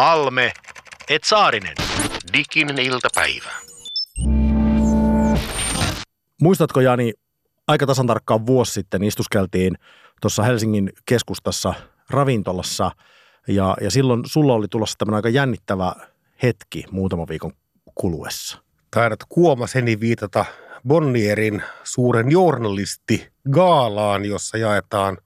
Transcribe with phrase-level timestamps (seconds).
[0.00, 0.52] Halme,
[1.08, 1.74] et Saarinen.
[2.32, 3.50] Diginen iltapäivä.
[6.42, 7.12] Muistatko Jani,
[7.66, 9.74] aika tasan tarkkaan vuosi sitten istuskeltiin
[10.20, 11.74] tuossa Helsingin keskustassa
[12.10, 12.90] ravintolassa
[13.48, 15.92] ja, ja silloin sulla oli tulossa tämmöinen aika jännittävä
[16.42, 17.52] hetki muutaman viikon
[17.94, 18.58] kuluessa.
[18.90, 20.44] Taidat kuomaseni viitata
[20.88, 25.18] Bonnierin suuren journalisti gaalaan, jossa jaetaan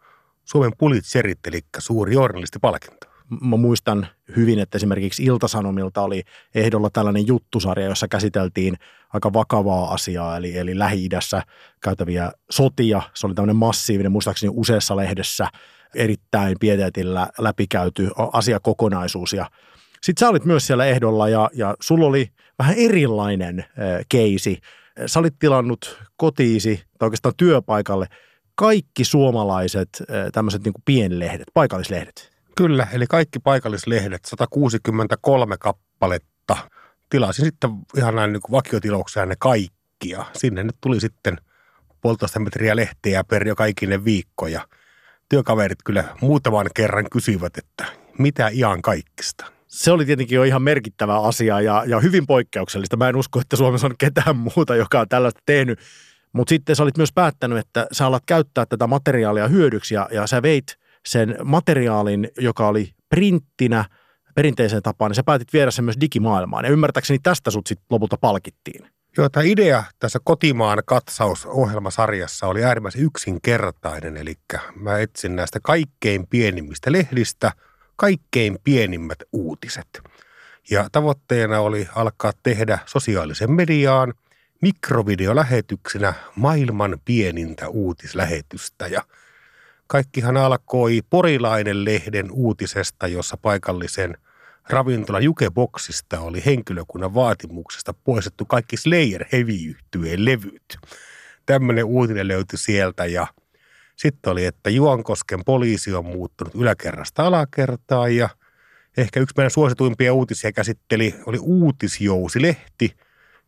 [0.45, 3.14] Suomen Pulitzerit, eli suuri journalistipalkinto.
[3.41, 4.07] Mä muistan
[4.37, 6.23] hyvin, että esimerkiksi Iltasanomilta oli
[6.55, 8.77] ehdolla tällainen juttusarja, jossa käsiteltiin
[9.13, 11.43] aika vakavaa asiaa, eli, eli Lähi-idässä
[11.83, 13.03] käytäviä sotia.
[13.15, 15.49] Se oli tämmöinen massiivinen, muistaakseni useassa lehdessä
[15.95, 19.33] erittäin pieteetillä läpikäyty asiakokonaisuus.
[19.33, 19.51] Ja
[20.03, 22.29] sitten sä olit myös siellä ehdolla ja, ja sulla oli
[22.59, 23.67] vähän erilainen äh,
[24.09, 24.61] keisi.
[25.07, 28.07] Sä olit tilannut kotiisi tai oikeastaan työpaikalle
[28.55, 32.34] kaikki suomalaiset äh, tämmöiset niin pienlehdet, paikallislehdet.
[32.57, 36.57] Kyllä, eli kaikki paikallislehdet, 163 kappaletta.
[37.11, 40.25] Tilasin sitten ihan näin niin vakiotilauksia ne kaikkia.
[40.33, 41.37] Sinne nyt tuli sitten
[42.01, 44.67] puolitoista metriä lehteä per joka ikinen viikko ja
[45.29, 47.85] työkaverit kyllä muutaman kerran kysyivät, että
[48.19, 49.47] mitä ihan kaikista.
[49.67, 52.97] Se oli tietenkin jo ihan merkittävä asia ja, ja hyvin poikkeuksellista.
[52.97, 55.79] Mä en usko, että Suomessa on ketään muuta, joka on tällaista tehnyt.
[56.33, 60.27] Mutta sitten sä olit myös päättänyt, että sä alat käyttää tätä materiaalia hyödyksi ja, ja
[60.27, 60.65] sä veit–
[61.07, 63.85] sen materiaalin, joka oli printtinä
[64.35, 66.65] perinteiseen tapaan, niin sä päätit viedä sen myös digimaailmaan.
[66.65, 68.87] Ja ymmärtääkseni tästä sut sitten lopulta palkittiin.
[69.17, 74.35] Joo, tämä idea tässä kotimaan katsausohjelmasarjassa oli äärimmäisen yksinkertainen, eli
[74.77, 77.53] mä etsin näistä kaikkein pienimmistä lehdistä
[77.97, 79.89] kaikkein pienimmät uutiset.
[80.71, 84.15] Ja tavoitteena oli alkaa tehdä sosiaalisen mediaan
[84.63, 88.87] mikrovideolähetyksinä maailman pienintä uutislähetystä.
[88.87, 89.03] Ja
[89.95, 94.19] Kaikkihan alkoi Porilainen lehden uutisesta, jossa paikallisen
[94.69, 99.75] ravintola Jukeboksista oli henkilökunnan vaatimuksesta poistettu kaikki Slayer heavy
[100.17, 100.79] levyt.
[101.47, 103.27] Tämmöinen uutinen löytyi sieltä ja
[103.97, 108.29] sitten oli, että Juankosken poliisi on muuttunut yläkerrasta alakertaan ja
[108.97, 112.97] ehkä yksi meidän suosituimpia uutisia käsitteli, oli Uutisjousi-lehti,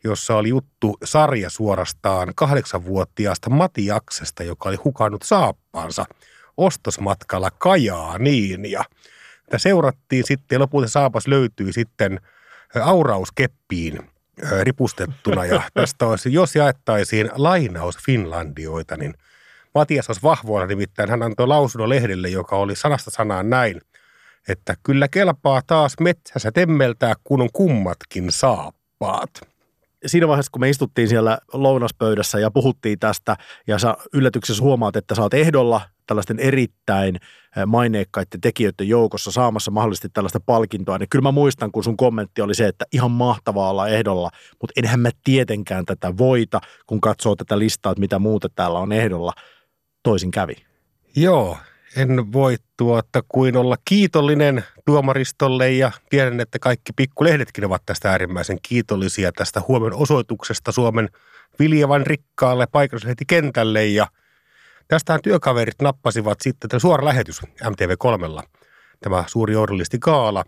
[0.05, 6.07] jossa oli juttu sarja suorastaan kahdeksanvuotiaasta Mati Jaksesta, joka oli hukannut saappaansa
[6.57, 8.71] ostosmatkalla Kajaaniin.
[8.71, 8.85] Ja
[9.45, 12.21] tätä seurattiin sitten ja lopulta saapas löytyi sitten
[12.83, 14.11] aurauskeppiin
[14.63, 15.45] ripustettuna.
[15.45, 19.15] Ja tästä olisi, jos jaettaisiin lainaus Finlandioita, niin
[19.75, 23.81] Matias olisi vahvoilla, nimittäin hän antoi lausunnon lehdelle, joka oli sanasta sanaan näin,
[24.49, 29.31] että kyllä kelpaa taas metsässä temmeltää, kun on kummatkin saappaat
[30.07, 33.37] siinä vaiheessa, kun me istuttiin siellä lounaspöydässä ja puhuttiin tästä,
[33.67, 37.17] ja sä yllätyksessä huomaat, että sä oot ehdolla tällaisten erittäin
[37.67, 42.55] maineikkaiden tekijöiden joukossa saamassa mahdollisesti tällaista palkintoa, niin kyllä mä muistan, kun sun kommentti oli
[42.55, 44.31] se, että ihan mahtavaa olla ehdolla,
[44.61, 48.93] mutta enhän mä tietenkään tätä voita, kun katsoo tätä listaa, että mitä muuta täällä on
[48.93, 49.33] ehdolla.
[50.03, 50.55] Toisin kävi.
[51.17, 51.57] Joo,
[51.97, 58.59] en voi tuota kuin olla kiitollinen tuomaristolle ja tiedän, että kaikki pikkulehdetkin ovat tästä äärimmäisen
[58.63, 61.09] kiitollisia tästä huomen osoituksesta Suomen
[61.59, 64.07] viljavan rikkaalle paikallislehtikentälle ja
[64.89, 68.43] tästähän työkaverit nappasivat sitten suora lähetys MTV3,
[69.01, 70.45] tämä suuri journalisti Kaala.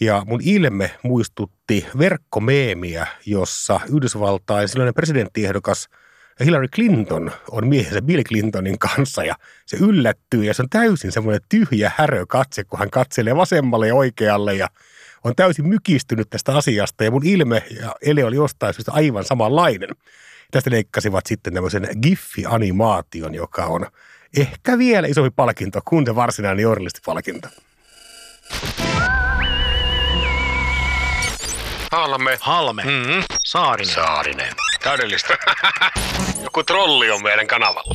[0.00, 5.88] Ja mun ilme muistutti verkkomeemiä, jossa Yhdysvaltain silloinen presidenttiehdokas–
[6.40, 9.34] Hillary Clinton on miehensä Bill Clintonin kanssa ja
[9.66, 13.94] se yllättyy ja se on täysin semmoinen tyhjä härö katse, kun hän katselee vasemmalle ja
[13.94, 14.68] oikealle ja
[15.24, 19.88] on täysin mykistynyt tästä asiasta ja mun ilme ja ele oli jostain syystä aivan samanlainen.
[20.50, 23.86] Tästä leikkasivat sitten tämmöisen Giffi-animaation, joka on
[24.36, 27.48] ehkä vielä isompi palkinto kuin se varsinainen journalistipalkinto.
[31.92, 32.38] Halme.
[32.40, 32.82] Halme.
[32.82, 33.22] Mm-hmm.
[33.44, 33.94] Saarinen.
[33.94, 34.73] Saarinen.
[34.84, 35.38] Täydellistä.
[36.44, 37.94] Joku trolli on meidän kanavalla.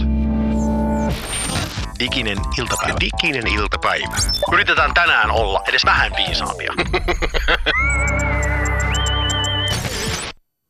[2.00, 2.98] Diginen iltapäivä.
[3.00, 4.16] Diginen iltapäivä.
[4.54, 6.74] Yritetään tänään olla edes vähän viisaampia.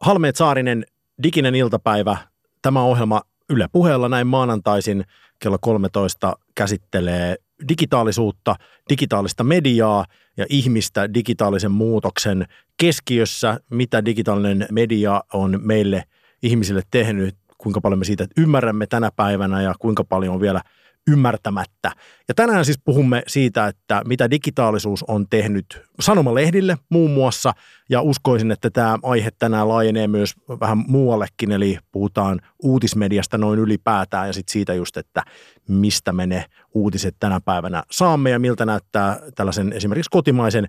[0.01, 0.85] Halmeet Saarinen,
[1.23, 2.17] Diginen iltapäivä.
[2.61, 5.03] Tämä ohjelma Yle puheella näin maanantaisin
[5.39, 7.35] kello 13 käsittelee
[7.67, 8.55] digitaalisuutta,
[8.89, 10.05] digitaalista mediaa
[10.37, 12.45] ja ihmistä digitaalisen muutoksen
[12.77, 16.03] keskiössä, mitä digitaalinen media on meille
[16.43, 20.61] ihmisille tehnyt, kuinka paljon me siitä ymmärrämme tänä päivänä ja kuinka paljon on vielä
[21.07, 21.91] ymmärtämättä.
[22.27, 27.53] Ja tänään siis puhumme siitä, että mitä digitaalisuus on tehnyt sanomalehdille muun muassa,
[27.89, 34.27] ja uskoisin, että tämä aihe tänään laajenee myös vähän muuallekin, eli puhutaan uutismediasta noin ylipäätään,
[34.27, 35.23] ja sitten siitä just, että
[35.67, 40.67] mistä me ne uutiset tänä päivänä saamme, ja miltä näyttää tällaisen esimerkiksi kotimaisen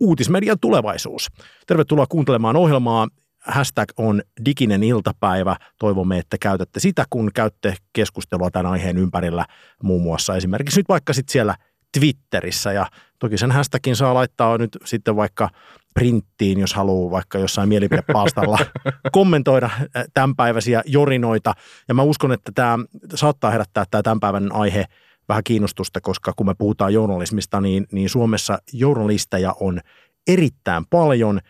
[0.00, 1.28] uutismedian tulevaisuus.
[1.66, 3.08] Tervetuloa kuuntelemaan ohjelmaa.
[3.46, 5.56] Hashtag on diginen iltapäivä.
[5.78, 9.46] Toivomme, että käytätte sitä, kun käytte keskustelua tämän aiheen ympärillä
[9.82, 11.54] muun muassa esimerkiksi nyt vaikka sitten siellä
[11.98, 12.72] Twitterissä.
[12.72, 12.86] Ja
[13.18, 15.48] toki sen hashtagin saa laittaa nyt sitten vaikka
[15.94, 18.58] printtiin, jos haluaa vaikka jossain mielipidepalstalla
[19.12, 19.70] kommentoida
[20.14, 21.54] tämänpäiväisiä jorinoita.
[21.88, 22.78] Ja mä uskon, että tämä
[23.14, 24.84] saattaa herättää tämä tämän päivän aihe
[25.28, 29.80] vähän kiinnostusta, koska kun me puhutaan journalismista, niin, niin Suomessa journalisteja on
[30.26, 31.40] erittäin paljon.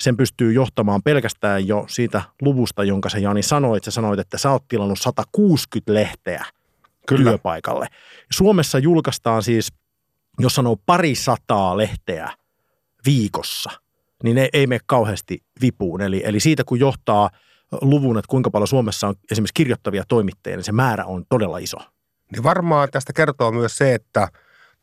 [0.00, 3.84] Sen pystyy johtamaan pelkästään jo siitä luvusta, jonka sä Jani sanoit.
[3.84, 6.44] Sä sanoit, että sä oot tilannut 160 lehteä
[7.06, 7.30] Kyllä.
[7.30, 7.86] työpaikalle.
[8.32, 9.72] Suomessa julkaistaan siis,
[10.38, 12.30] jos sanoo pari sataa lehteä
[13.06, 13.70] viikossa–
[14.24, 16.00] niin ne ei mene kauheasti vipuun.
[16.00, 17.30] Eli, eli siitä kun johtaa
[17.80, 21.76] luvun, että kuinka paljon Suomessa on esimerkiksi kirjoittavia toimittajia, niin se määrä on todella iso.
[22.32, 24.28] Niin varmaan tästä kertoo myös se, että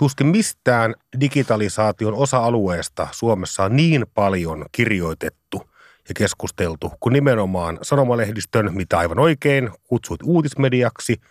[0.02, 5.70] tuskin mistään digitalisaation osa-alueesta Suomessa on niin paljon kirjoitettu
[6.10, 11.22] ja keskusteltu kuin nimenomaan sanomalehdistön, mitä aivan oikein kutsuit uutismediaksi,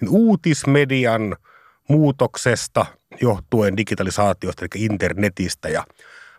[0.00, 1.36] niin uutismedian
[1.88, 2.86] muutoksesta
[3.20, 5.84] johtuen digitalisaatiosta, eli internetistä ja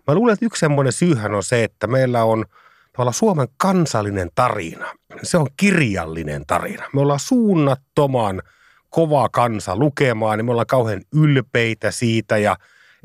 [0.07, 2.45] Mä luulen, että yksi semmoinen syyhän on se, että meillä on
[2.91, 4.85] tavallaan Suomen kansallinen tarina.
[5.23, 6.85] Se on kirjallinen tarina.
[6.93, 8.41] Me ollaan suunnattoman
[8.89, 12.55] kova kansa lukemaan, niin me ollaan kauhean ylpeitä siitä ja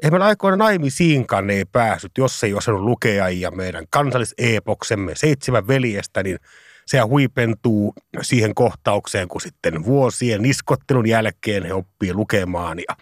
[0.03, 6.23] ei meillä aikoina naimisiinkaan ei päässyt, jos ei osannut lukea ja meidän kansalliseepoksemme seitsemän veljestä,
[6.23, 6.39] niin
[6.87, 12.79] se huipentuu siihen kohtaukseen, kun sitten vuosien niskottelun jälkeen he oppii lukemaan.
[12.79, 12.97] Ja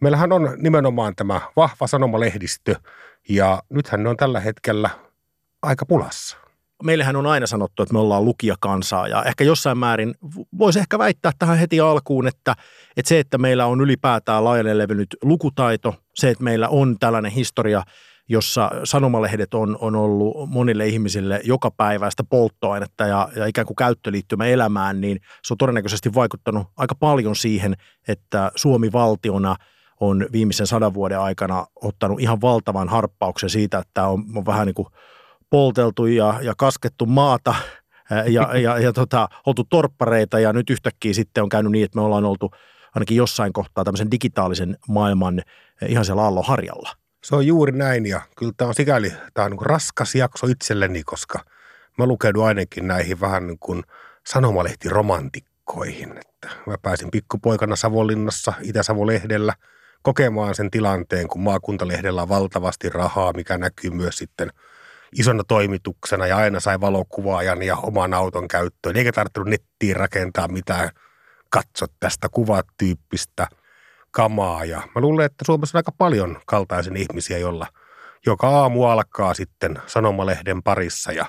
[0.00, 2.74] meillähän on nimenomaan tämä vahva sanomalehdistö,
[3.28, 4.90] ja nythän ne on tällä hetkellä
[5.62, 6.43] aika pulassa.
[6.82, 10.14] Meillähän on aina sanottu, että me ollaan lukijakansaa ja ehkä jossain määrin
[10.58, 12.54] voisi ehkä väittää tähän heti alkuun, että,
[12.96, 17.82] että se, että meillä on ylipäätään laajalle levinnyt lukutaito, se, että meillä on tällainen historia,
[18.28, 24.46] jossa sanomalehdet on, on ollut monille ihmisille joka päiväistä polttoainetta ja, ja ikään kuin käyttöliittymä
[24.46, 27.74] elämään, niin se on todennäköisesti vaikuttanut aika paljon siihen,
[28.08, 29.56] että Suomi valtiona–
[30.00, 34.74] on viimeisen sadan vuoden aikana ottanut ihan valtavan harppauksen siitä, että on, on vähän niin
[34.74, 34.88] kuin
[35.50, 37.54] polteltu ja, ja kaskettu maata
[38.26, 42.02] ja, ja, ja tota, oltu torppareita ja nyt yhtäkkiä sitten on käynyt niin, että me
[42.02, 42.50] ollaan oltu
[42.94, 45.42] ainakin jossain kohtaa tämmöisen digitaalisen maailman
[45.88, 46.90] ihan siellä aallonharjalla.
[47.24, 51.02] Se on juuri näin ja kyllä tämä on sikäli, tämä on niin raskas jakso itselleni,
[51.02, 51.38] koska
[51.98, 53.82] mä lukeudun ainakin näihin vähän niin kuin
[54.26, 56.10] sanomalehtiromantikkoihin.
[56.18, 59.54] Että mä pääsin pikkupoikana Savonlinnassa Itä-Savo-lehdellä–
[60.04, 64.50] kokemaan sen tilanteen, kun maakuntalehdellä on valtavasti rahaa, mikä näkyy myös sitten
[65.18, 68.96] isona toimituksena ja aina sai valokuvaajan ja oman auton käyttöön.
[68.96, 70.90] Eikä tarvitse nettiin rakentaa mitään
[71.50, 73.46] katso tästä kuvatyyppistä
[74.10, 74.64] kamaa.
[74.64, 77.66] Ja mä luulen, että Suomessa on aika paljon kaltaisen ihmisiä, jolla
[78.26, 81.26] joka aamu alkaa sitten sanomalehden parissa ja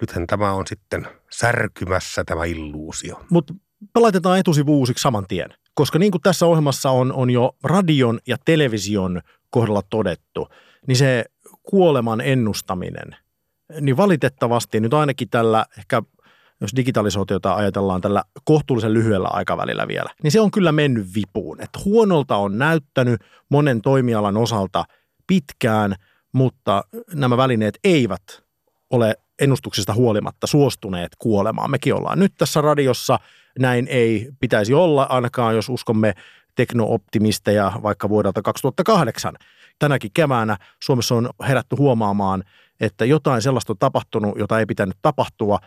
[0.00, 3.20] nythän tämä on sitten särkymässä tämä illuusio.
[3.30, 3.54] Mutta
[3.96, 5.50] laitetaan etusivuusiksi saman tien.
[5.74, 9.20] Koska niin kuin tässä ohjelmassa on, on jo radion ja television
[9.50, 10.48] kohdalla todettu,
[10.86, 11.24] niin se
[11.70, 13.16] kuoleman ennustaminen,
[13.80, 16.02] niin valitettavasti nyt ainakin tällä ehkä
[16.60, 21.60] jos digitalisaatiota ajatellaan tällä kohtuullisen lyhyellä aikavälillä vielä, niin se on kyllä mennyt vipuun.
[21.60, 24.84] Että huonolta on näyttänyt monen toimialan osalta
[25.26, 25.94] pitkään,
[26.32, 26.84] mutta
[27.14, 28.22] nämä välineet eivät
[28.90, 31.70] ole ennustuksista huolimatta suostuneet kuolemaan.
[31.70, 33.18] Mekin ollaan nyt tässä radiossa–
[33.58, 36.14] näin ei pitäisi olla, ainakaan jos uskomme
[36.54, 39.34] teknooptimisteja vaikka vuodelta 2008.
[39.78, 42.44] Tänäkin keväänä Suomessa on herätty huomaamaan,
[42.80, 45.58] että jotain sellaista on tapahtunut, jota ei pitänyt tapahtua.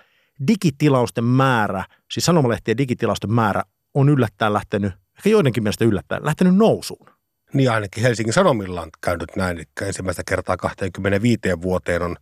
[0.48, 3.64] Digitilausten määrä, siis sanomalehtien digitilausten määrä
[3.94, 7.10] on yllättäen lähtenyt, ehkä joidenkin mielestä yllättäen, lähtenyt nousuun.
[7.54, 12.16] Niin ainakin Helsingin Sanomilla on käynyt näin, että ensimmäistä kertaa 25 vuoteen on,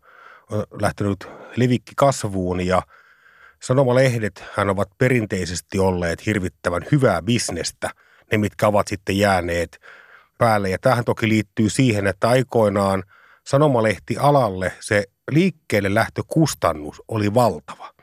[0.52, 2.82] on lähtenyt livikki kasvuun ja–
[3.62, 7.90] Sanomalehdet hän ovat perinteisesti olleet hirvittävän hyvää bisnestä,
[8.32, 9.80] ne mitkä ovat sitten jääneet
[10.40, 10.70] päälle.
[10.70, 13.04] Ja tähän toki liittyy siihen, että aikoinaan
[13.48, 17.94] sanomalehtialalle se liikkeelle lähtökustannus oli valtava.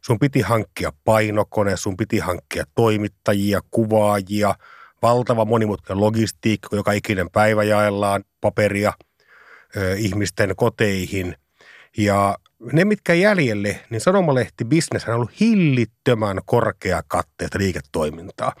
[0.00, 4.54] Sun piti hankkia painokone, sun piti hankkia toimittajia, kuvaajia,
[5.02, 8.92] valtava monimutkainen logistiikka, joka ikinen päivä jaellaan paperia
[9.76, 11.36] ö, ihmisten koteihin.
[11.96, 12.36] Ja
[12.72, 18.52] ne, mitkä jäljelle, niin sanomalehti business on ollut hillittömän korkea katteesta liiketoimintaa.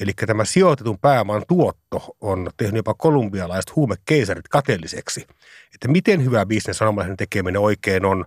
[0.00, 5.26] Eli tämä sijoitetun pääoman tuotto on tehnyt jopa kolumbialaiset huumekeisarit kateelliseksi.
[5.74, 8.24] Että miten hyvä bisnes sanomalehden tekeminen oikein on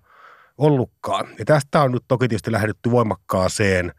[0.58, 1.28] ollutkaan.
[1.40, 3.94] Ja tästä on nyt toki tietysti lähdetty voimakkaaseen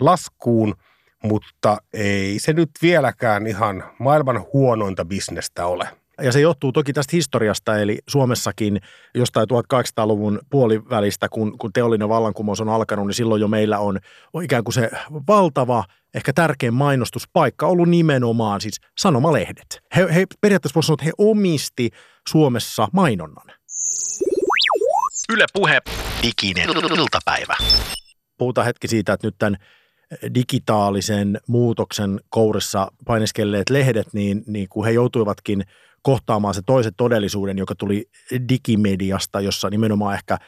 [0.00, 0.74] laskuun,
[1.22, 5.88] mutta ei se nyt vieläkään ihan maailman huonointa bisnestä ole.
[6.22, 8.80] Ja se johtuu toki tästä historiasta, eli Suomessakin
[9.14, 13.98] jostain 1800-luvun puolivälistä, kun, kun teollinen vallankumous on alkanut, niin silloin jo meillä on
[14.42, 14.90] ikään kuin se
[15.28, 15.84] valtava,
[16.16, 19.82] ehkä tärkein mainostuspaikka ollut nimenomaan siis sanomalehdet.
[19.96, 21.90] He, he periaatteessa voisi sanoa, että he omisti
[22.28, 23.46] Suomessa mainonnan.
[25.28, 25.80] Yle Puhe,
[26.22, 27.56] diginen iltapäivä.
[28.38, 29.56] Puhutaan hetki siitä, että nyt tämän
[30.34, 35.64] digitaalisen muutoksen kourissa painiskelleet lehdet, niin, niin kun he joutuivatkin
[36.02, 38.04] kohtaamaan se toisen todellisuuden, joka tuli
[38.48, 40.38] digimediasta, jossa nimenomaan ehkä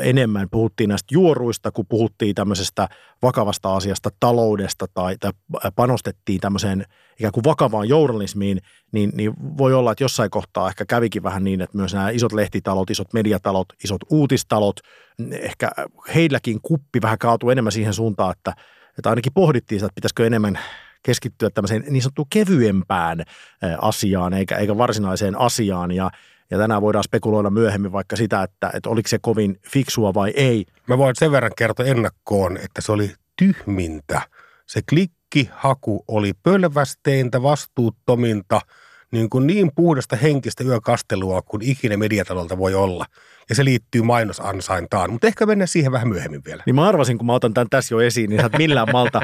[0.00, 0.48] enemmän.
[0.50, 2.88] Puhuttiin näistä juoruista, kun puhuttiin tämmöisestä
[3.22, 5.32] vakavasta asiasta, taloudesta tai, tai
[5.76, 6.84] panostettiin tämmöiseen
[7.18, 8.60] ikään kuin vakavaan journalismiin,
[8.92, 12.32] niin, niin voi olla, että jossain kohtaa ehkä kävikin vähän niin, että myös nämä isot
[12.32, 14.80] lehtitalot, isot mediatalot, isot uutistalot,
[15.32, 15.70] ehkä
[16.14, 18.54] heilläkin kuppi vähän kaatui enemmän siihen suuntaan, että,
[18.98, 20.58] että ainakin pohdittiin sitä, että pitäisikö enemmän
[21.02, 23.24] keskittyä tämmöiseen niin sanottuun kevyempään
[23.80, 25.90] asiaan eikä, eikä varsinaiseen asiaan.
[25.90, 26.10] Ja
[26.54, 30.66] ja tänään voidaan spekuloida myöhemmin vaikka sitä, että, että oliko se kovin fiksua vai ei.
[30.86, 34.22] Mä voin sen verran kertoa ennakkoon, että se oli tyhmintä.
[34.66, 38.60] Se klikkihaku oli pölvästeintä, vastuuttominta–
[39.14, 43.06] niin, kuin niin puhdasta henkistä yökastelua kuin ikinä mediatalolta voi olla.
[43.48, 46.62] Ja se liittyy mainosansaintaan, mutta ehkä mennään siihen vähän myöhemmin vielä.
[46.66, 49.20] Niin mä arvasin, kun mä otan tämän tässä jo esiin, niin että millään malta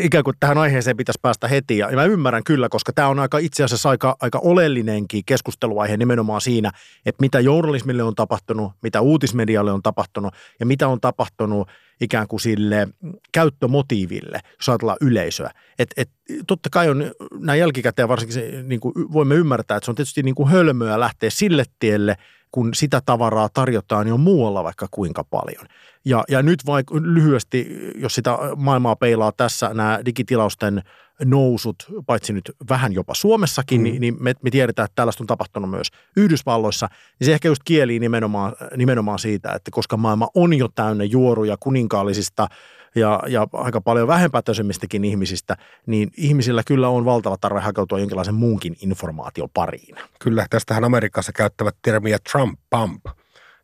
[0.00, 1.78] ikään kuin tähän aiheeseen pitäisi päästä heti.
[1.78, 6.40] Ja mä ymmärrän kyllä, koska tämä on aika itse asiassa aika, aika oleellinenkin keskusteluaihe nimenomaan
[6.40, 6.70] siinä,
[7.06, 11.68] että mitä journalismille on tapahtunut, mitä uutismedialle on tapahtunut ja mitä on tapahtunut–
[12.00, 12.88] ikään kuin sille
[13.32, 15.50] käyttömotiiville, jos ajatellaan yleisöä.
[15.78, 16.10] Et, et,
[16.46, 17.04] totta kai on
[17.38, 21.00] näin jälkikäteen varsinkin se, niin kuin voimme ymmärtää, että se on tietysti niin kuin hölmöä
[21.00, 22.16] lähteä sille tielle,
[22.52, 25.66] kun sitä tavaraa tarjotaan jo muualla vaikka kuinka paljon.
[26.04, 30.82] Ja, ja nyt vaikka lyhyesti, jos sitä maailmaa peilaa tässä, nämä digitilausten
[31.24, 31.76] nousut,
[32.06, 33.84] paitsi nyt vähän jopa Suomessakin, mm.
[33.84, 36.88] niin, niin me, me tiedetään, että tällaista on tapahtunut myös Yhdysvalloissa,
[37.20, 41.56] niin se ehkä just kieli nimenomaan, nimenomaan siitä, että koska maailma on jo täynnä juoruja
[41.60, 42.48] kuninkaallisista
[42.94, 48.76] ja, ja aika paljon vähempätöisemmistäkin ihmisistä, niin ihmisillä kyllä on valtava tarve hakeutua jonkinlaisen muunkin
[48.82, 49.96] informaation pariin.
[50.20, 53.06] Kyllä, tästähän Amerikassa käyttävät termiä Trump Pump,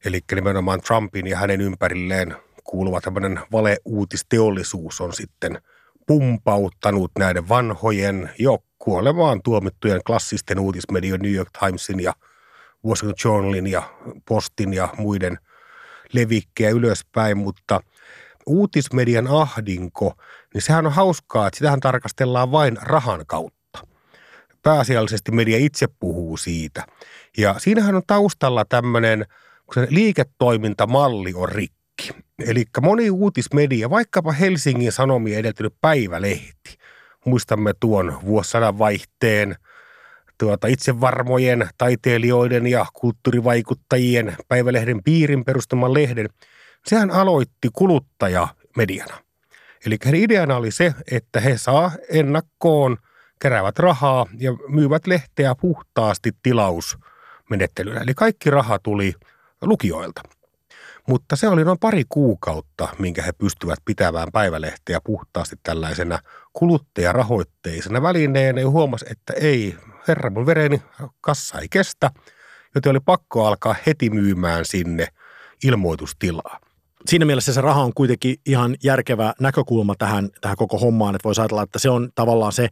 [0.04, 5.58] eli nimenomaan Trumpin ja hänen ympärilleen kuuluva tämmöinen valeuutisteollisuus on sitten–
[6.06, 12.12] pumpauttanut näiden vanhojen jo kuolemaan tuomittujen klassisten uutismedioiden New York Timesin ja
[12.86, 13.82] Washington Journalin ja
[14.28, 15.38] Postin ja muiden
[16.12, 17.80] levikkejä ylöspäin, mutta
[18.46, 20.14] uutismedian ahdinko,
[20.54, 23.86] niin sehän on hauskaa, että sitähän tarkastellaan vain rahan kautta.
[24.62, 26.86] Pääasiallisesti media itse puhuu siitä.
[27.38, 29.26] Ja siinähän on taustalla tämmöinen,
[29.66, 32.10] kun se liiketoimintamalli on rikki.
[32.46, 36.78] Eli moni uutismedia, vaikkapa Helsingin Sanomia edeltynyt päivälehti,
[37.24, 39.56] muistamme tuon vuosisadan vaihteen
[40.38, 46.28] tuota, itsevarmojen taiteilijoiden ja kulttuurivaikuttajien päivälehden piirin perustaman lehden,
[46.86, 49.24] sehän aloitti kuluttajamediana.
[49.86, 52.96] Eli heidän ideana oli se, että he saa ennakkoon,
[53.40, 58.00] keräävät rahaa ja myyvät lehteä puhtaasti tilausmenettelyllä.
[58.00, 59.14] Eli kaikki raha tuli
[59.62, 60.22] lukijoilta.
[61.08, 66.18] Mutta se oli noin pari kuukautta, minkä he pystyvät pitämään päivälehteä puhtaasti tällaisena
[66.52, 69.76] kuluttajarahoitteisena välineenä ja huomasi, että ei,
[70.08, 70.82] herra mun vereni
[71.20, 72.10] kassa ei kestä,
[72.74, 75.08] joten oli pakko alkaa heti myymään sinne
[75.64, 76.60] ilmoitustilaa.
[77.06, 81.40] Siinä mielessä se raha on kuitenkin ihan järkevä näkökulma tähän, tähän koko hommaan, että voisi
[81.40, 82.68] ajatella, että se on tavallaan se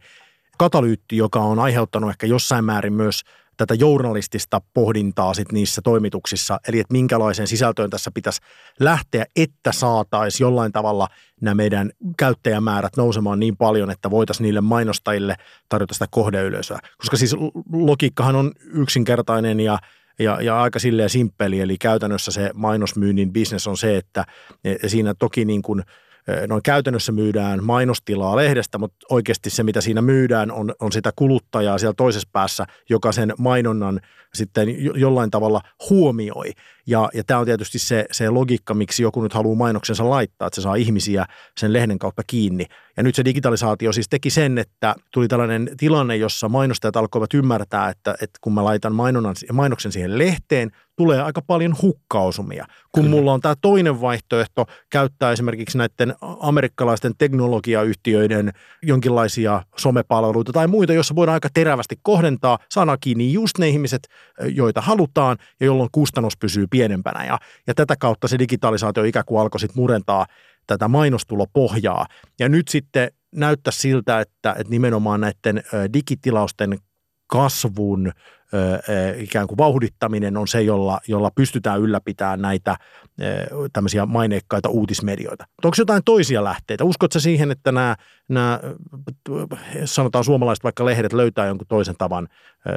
[0.57, 3.21] katalyytti, joka on aiheuttanut ehkä jossain määrin myös–
[3.57, 8.41] tätä journalistista pohdintaa sit niissä toimituksissa, eli että minkälaiseen sisältöön tässä pitäisi
[8.79, 11.07] lähteä, että saataisiin jollain tavalla
[11.41, 15.35] nämä meidän käyttäjämäärät nousemaan niin paljon, että voitaisiin niille mainostajille
[15.69, 16.79] tarjota sitä kohdeyleisöä.
[16.97, 17.35] Koska siis
[17.73, 19.79] logiikkahan on yksinkertainen ja
[20.19, 24.25] ja, ja aika silleen simppeli, eli käytännössä se mainosmyynnin bisnes on se, että
[24.87, 25.83] siinä toki niin kuin–
[26.47, 31.77] noin käytännössä myydään mainostilaa lehdestä, mutta oikeasti se, mitä siinä myydään, on, on sitä kuluttajaa
[31.77, 34.01] siellä toisessa päässä, joka sen mainonnan
[34.33, 36.51] sitten jollain tavalla huomioi.
[36.87, 40.55] Ja, ja tämä on tietysti se, se logiikka, miksi joku nyt haluaa mainoksensa laittaa, että
[40.55, 41.25] se saa ihmisiä
[41.57, 42.65] sen lehden kautta kiinni.
[42.97, 47.89] Ja nyt se digitalisaatio siis teki sen, että tuli tällainen tilanne, jossa mainostajat alkoivat ymmärtää,
[47.89, 52.65] että, että kun mä laitan mainonnan, mainoksen siihen lehteen, tulee aika paljon hukkausumia.
[52.91, 53.15] Kun Kyllä.
[53.15, 58.51] mulla on tämä toinen vaihtoehto käyttää esimerkiksi näiden amerikkalaisten teknologiayhtiöiden
[58.83, 64.07] jonkinlaisia somepalveluita tai muita, joissa voidaan aika terävästi kohdentaa, saada kiinni just ne ihmiset,
[64.47, 67.25] joita halutaan ja jolloin kustannus pysyy pienempänä.
[67.25, 70.25] Ja, ja tätä kautta se digitalisaatio ikään kuin alkoi sitten murentaa
[70.67, 72.05] tätä mainostulopohjaa.
[72.39, 75.63] Ja nyt sitten näyttää siltä, että, että nimenomaan näiden
[75.93, 76.77] digitilausten
[77.27, 78.11] kasvun
[79.17, 82.77] ikään kuin vauhdittaminen on se, jolla, jolla pystytään ylläpitämään näitä
[83.73, 85.45] tämmöisiä maineikkaita uutismedioita.
[85.47, 86.83] Mutta onko jotain toisia lähteitä?
[86.83, 87.95] Uskotko siihen, että nämä,
[88.29, 88.59] nämä,
[89.85, 92.27] sanotaan suomalaiset vaikka lehdet löytää jonkun toisen tavan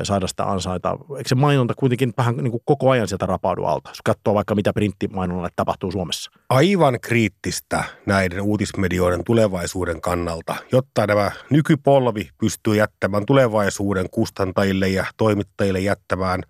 [0.03, 0.99] saada sitä ansaita?
[1.19, 4.55] Eikö se mainonta kuitenkin vähän niin kuin koko ajan sieltä rapaudu alta, jos katsoo vaikka
[4.55, 6.31] mitä printtimainonnalle tapahtuu Suomessa?
[6.49, 15.66] Aivan kriittistä näiden uutismedioiden tulevaisuuden kannalta, jotta nämä nykypolvi pystyy jättämään tulevaisuuden kustantajille ja toimittajille
[15.75, 16.43] jättämään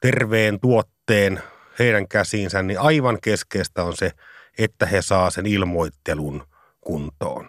[0.00, 1.42] terveen tuotteen
[1.78, 4.12] heidän käsiinsä, niin aivan keskeistä on se,
[4.58, 6.46] että he saa sen ilmoittelun
[6.80, 7.48] kuntoon.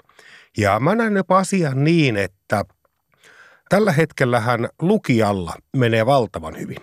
[0.57, 2.65] Ja mä näen jopa asian niin, että
[3.69, 6.77] tällä hetkellähän lukijalla menee valtavan hyvin.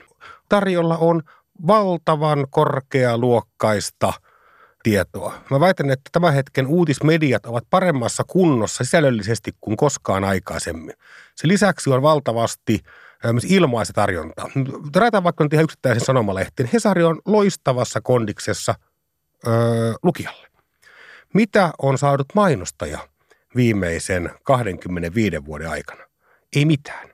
[0.49, 1.23] Tarjolla on
[1.66, 4.12] valtavan korkealuokkaista
[4.83, 5.35] tietoa.
[5.50, 10.94] Mä väitän, että tämän hetken uutismediat ovat paremmassa kunnossa sisällöllisesti kuin koskaan aikaisemmin.
[11.35, 12.80] Se lisäksi on valtavasti
[13.49, 14.50] ilmaista tarjontaa.
[14.97, 16.69] Rajataan vaikka nyt ihan yksittäisen sanomalehtiin.
[16.73, 18.75] Hesari on loistavassa kondiksessa
[19.47, 20.49] öö, lukijalle.
[21.35, 22.99] Mitä on saanut mainostaja
[23.57, 26.04] viimeisen 25 vuoden aikana?
[26.57, 27.09] Ei mitään.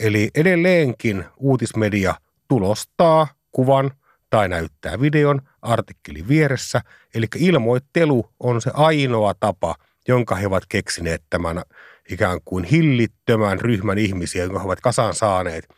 [0.00, 2.14] Eli edelleenkin uutismedia
[2.48, 3.90] tulostaa kuvan
[4.30, 6.80] tai näyttää videon artikkelin vieressä.
[7.14, 9.74] Eli ilmoittelu on se ainoa tapa,
[10.08, 11.62] jonka he ovat keksineet tämän
[12.10, 15.68] ikään kuin hillittömän ryhmän ihmisiä, jonka he ovat kasaan saaneet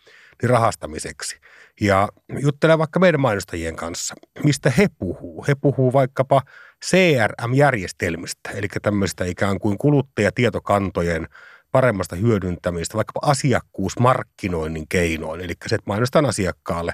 [0.42, 1.40] niin rahastamiseksi.
[1.80, 2.08] Ja
[2.42, 5.44] juttelen vaikka meidän mainostajien kanssa, mistä he puhuu.
[5.48, 6.42] He puhuu vaikkapa
[6.84, 11.26] CRM-järjestelmistä, eli tämmöistä ikään kuin kuluttajatietokantojen
[11.72, 16.92] paremmasta hyödyntämistä, vaikkapa asiakkuusmarkkinoinnin keinoin, eli se, että mainostan asiakkaalle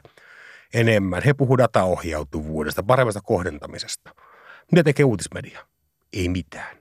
[0.75, 1.23] enemmän.
[1.23, 4.15] He puhuu dataohjautuvuudesta, paremmasta kohdentamisesta.
[4.73, 5.67] Mitä tekee uutismedia?
[6.13, 6.76] Ei mitään.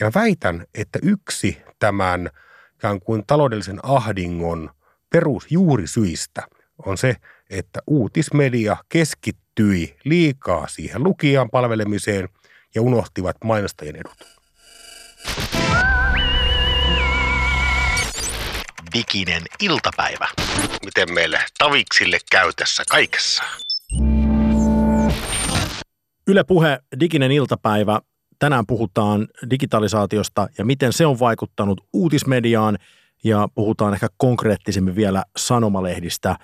[0.00, 2.30] Ja väitän, että yksi tämän
[2.74, 4.70] ikään kuin taloudellisen ahdingon
[5.10, 6.42] perusjuurisyistä
[6.86, 7.16] on se,
[7.50, 12.28] että uutismedia keskittyi liikaa siihen lukijan palvelemiseen
[12.74, 14.34] ja unohtivat mainostajien edut.
[18.94, 20.28] Diginen iltapäivä.
[20.84, 23.42] Miten meille taviksille käy tässä kaikessa?
[26.26, 28.00] Yle Puhe, Diginen iltapäivä.
[28.38, 32.78] Tänään puhutaan digitalisaatiosta ja miten se on vaikuttanut uutismediaan
[33.24, 36.36] ja puhutaan ehkä konkreettisemmin vielä sanomalehdistä,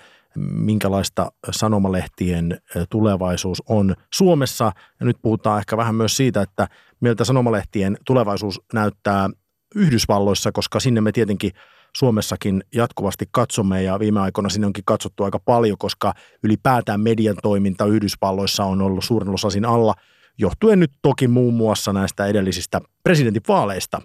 [0.51, 4.71] minkälaista sanomalehtien tulevaisuus on Suomessa.
[4.99, 6.67] Ja nyt puhutaan ehkä vähän myös siitä, että
[6.99, 9.29] miltä sanomalehtien tulevaisuus näyttää
[9.75, 11.51] Yhdysvalloissa, koska sinne me tietenkin
[11.97, 17.85] Suomessakin jatkuvasti katsomme ja viime aikoina sinne onkin katsottu aika paljon, koska ylipäätään median toiminta
[17.85, 19.95] Yhdysvalloissa on ollut suurin osa alla–
[20.41, 24.01] johtuen nyt toki muun muassa näistä edellisistä presidentinvaaleista.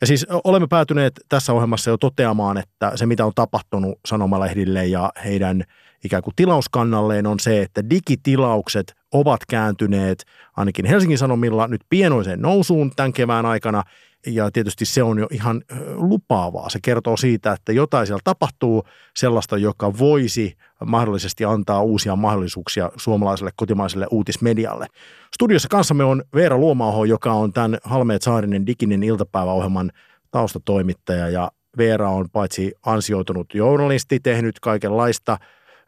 [0.00, 5.12] Ja siis olemme päätyneet tässä ohjelmassa jo toteamaan, että se mitä on tapahtunut sanomalehdille ja
[5.24, 5.64] heidän
[6.06, 10.24] ikään kuin tilauskannalleen on se, että digitilaukset ovat kääntyneet
[10.56, 13.82] ainakin Helsingin Sanomilla nyt pienoiseen nousuun tämän kevään aikana–
[14.26, 15.62] ja tietysti se on jo ihan
[15.94, 16.68] lupaavaa.
[16.68, 18.84] Se kertoo siitä, että jotain siellä tapahtuu
[19.16, 24.86] sellaista, joka voisi mahdollisesti antaa uusia mahdollisuuksia suomalaiselle kotimaiselle uutismedialle.
[25.34, 29.92] Studiossa kanssamme on Veera Luomaho, joka on tämän Halmeet Saarinen Diginen iltapäiväohjelman
[30.30, 35.38] taustatoimittaja ja Veera on paitsi ansioitunut journalisti, tehnyt kaikenlaista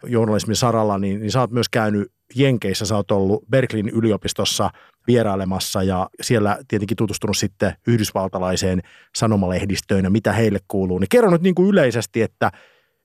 [0.06, 4.70] journalismin saralla, niin, niin sä oot myös käynyt Jenkeissä, sä oot ollut Berklin yliopistossa
[5.06, 8.82] vierailemassa ja siellä tietenkin tutustunut sitten yhdysvaltalaiseen
[9.16, 10.98] sanomalehdistöön ja mitä heille kuuluu.
[10.98, 12.52] Niin kerro nyt niin kuin yleisesti, että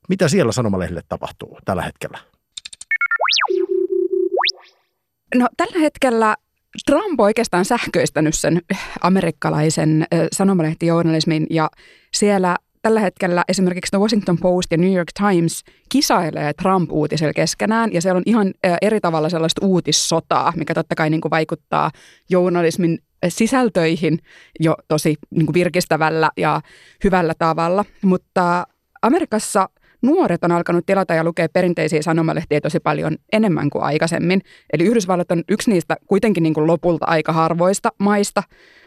[0.10, 2.18] mitä siellä sanomalehdille tapahtuu tällä hetkellä?
[5.36, 6.36] No tällä hetkellä
[6.86, 8.62] Trump on oikeastaan sähköistänyt sen
[9.02, 11.70] amerikkalaisen sanomalehtijournalismin ja
[12.14, 18.02] siellä tällä hetkellä esimerkiksi The Washington Post ja New York Times kisailee Trump-uutisella keskenään, ja
[18.02, 21.91] siellä on ihan eri tavalla sellaista uutissotaa, mikä totta kai niin kuin vaikuttaa
[22.30, 24.19] journalismin sisältöihin
[24.60, 26.62] jo tosi niin kuin virkistävällä ja
[27.04, 27.86] hyvällä tavalla.
[28.02, 28.67] Mutta
[29.02, 29.69] Amerikassa
[30.02, 34.41] nuoret on alkanut tilata ja lukea perinteisiä sanomalehtiä tosi paljon enemmän kuin aikaisemmin.
[34.74, 38.43] Eli Yhdysvallat on yksi niistä kuitenkin niin kuin lopulta aika harvoista maista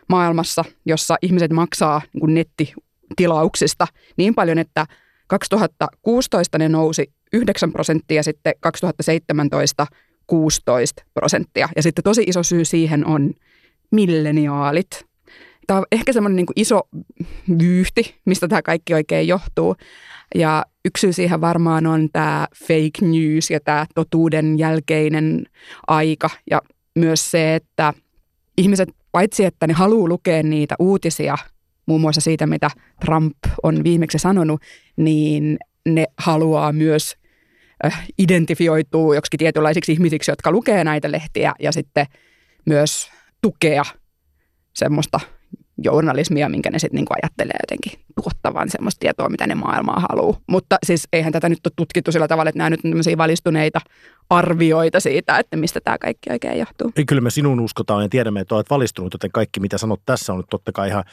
[0.08, 2.74] maailmassa, jossa ihmiset maksaa niin kuin netti
[3.16, 4.86] tilauksista niin paljon, että
[5.26, 9.86] 2016 ne nousi 9 prosenttia, sitten 2017
[10.26, 11.68] 16 prosenttia.
[11.76, 13.34] Ja sitten tosi iso syy siihen on
[13.90, 15.06] milleniaalit.
[15.66, 16.80] Tämä on ehkä semmoinen niin iso
[17.58, 19.76] vyyhti, mistä tämä kaikki oikein johtuu.
[20.34, 25.44] Ja yksi syy siihen varmaan on tämä fake news ja tämä totuuden jälkeinen
[25.86, 26.30] aika.
[26.50, 26.62] Ja
[26.94, 27.94] myös se, että
[28.58, 31.38] ihmiset paitsi, että ne haluaa lukea niitä uutisia–
[31.86, 32.70] muun muassa siitä, mitä
[33.04, 34.62] Trump on viimeksi sanonut,
[34.96, 37.16] niin ne haluaa myös
[37.84, 42.06] äh, identifioituu joksikin tietynlaisiksi ihmisiksi, jotka lukee näitä lehtiä ja sitten
[42.66, 43.10] myös
[43.42, 43.84] tukea
[44.74, 45.20] semmoista
[45.78, 50.40] journalismia, minkä ne sitten niinku ajattelee jotenkin tuottavan semmoista tietoa, mitä ne maailmaa haluaa.
[50.48, 53.80] Mutta siis eihän tätä nyt ole tutkittu sillä tavalla, että nämä nyt on valistuneita
[54.30, 56.92] arvioita siitä, että mistä tämä kaikki oikein johtuu.
[56.96, 60.32] Ei, kyllä me sinun uskotaan ja tiedämme, että olet valistunut, joten kaikki mitä sanot tässä
[60.32, 61.04] on nyt totta kai ihan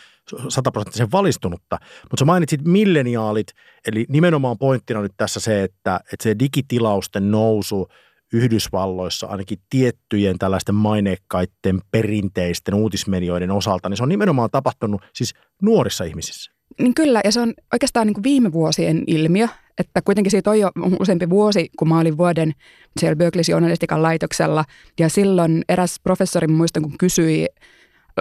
[0.47, 1.77] sataprosenttisen valistunutta.
[2.01, 3.47] Mutta sä mainitsit milleniaalit,
[3.87, 7.87] eli nimenomaan pointtina nyt tässä se, että, että se digitilausten nousu–
[8.33, 16.03] Yhdysvalloissa ainakin tiettyjen tällaisten maineikkaiden perinteisten uutismedioiden osalta, niin se on nimenomaan tapahtunut siis nuorissa
[16.03, 16.51] ihmisissä.
[16.79, 20.59] Niin kyllä, ja se on oikeastaan niin kuin viime vuosien ilmiö, että kuitenkin siitä on
[20.59, 22.53] jo useampi vuosi, kun mä olin vuoden
[22.99, 24.65] siellä Berkeley journalistikan laitoksella,
[24.99, 27.45] ja silloin eräs professori, muistan kun kysyi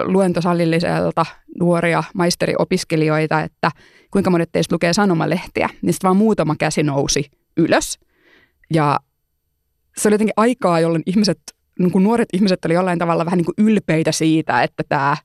[0.04, 1.26] luentosalilliselta
[1.60, 3.70] nuoria maisteriopiskelijoita, että
[4.10, 7.98] kuinka monet teistä lukee sanomalehtiä, niin sitten vaan muutama käsi nousi ylös.
[8.74, 9.00] Ja
[9.96, 11.38] se oli jotenkin aikaa, jolloin ihmiset,
[11.78, 15.16] niin kuin nuoret ihmiset oli jollain tavalla vähän niin kuin ylpeitä siitä, että tämä,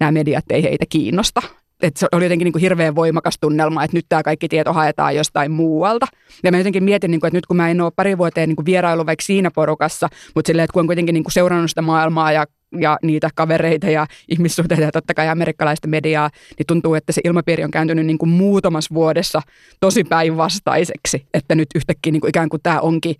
[0.00, 1.42] nämä mediat ei heitä kiinnosta.
[1.82, 5.16] Että se oli jotenkin niin kuin hirveän voimakas tunnelma, että nyt tämä kaikki tieto haetaan
[5.16, 6.06] jostain muualta.
[6.42, 8.56] Ja mä jotenkin mietin, niin kuin, että nyt kun mä en ole pari vuoteen niin
[8.56, 11.82] kuin vierailu vaikka siinä porukassa, mutta silleen, että kun on kuitenkin niin kuin seurannut sitä
[11.82, 12.46] maailmaa ja
[12.80, 17.64] ja niitä kavereita ja ihmissuhteita ja totta kai amerikkalaista mediaa, niin tuntuu, että se ilmapiiri
[17.64, 19.42] on kääntynyt niin kuin muutamassa vuodessa
[19.80, 21.26] tosi päinvastaiseksi.
[21.34, 23.16] Että nyt yhtäkkiä niin kuin ikään kuin tämä onkin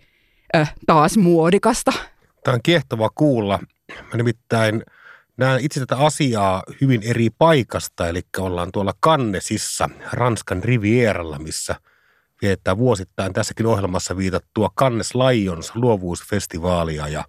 [0.56, 1.92] äh, taas muodikasta.
[2.44, 3.58] Tämä on kiehtova kuulla.
[3.88, 4.82] Mä nimittäin
[5.36, 11.76] näen itse tätä asiaa hyvin eri paikasta, eli ollaan tuolla Kannesissa, Ranskan Rivieralla, missä
[12.42, 17.24] viettää vuosittain tässäkin ohjelmassa viitattua Cannes Lions luovuusfestivaalia ja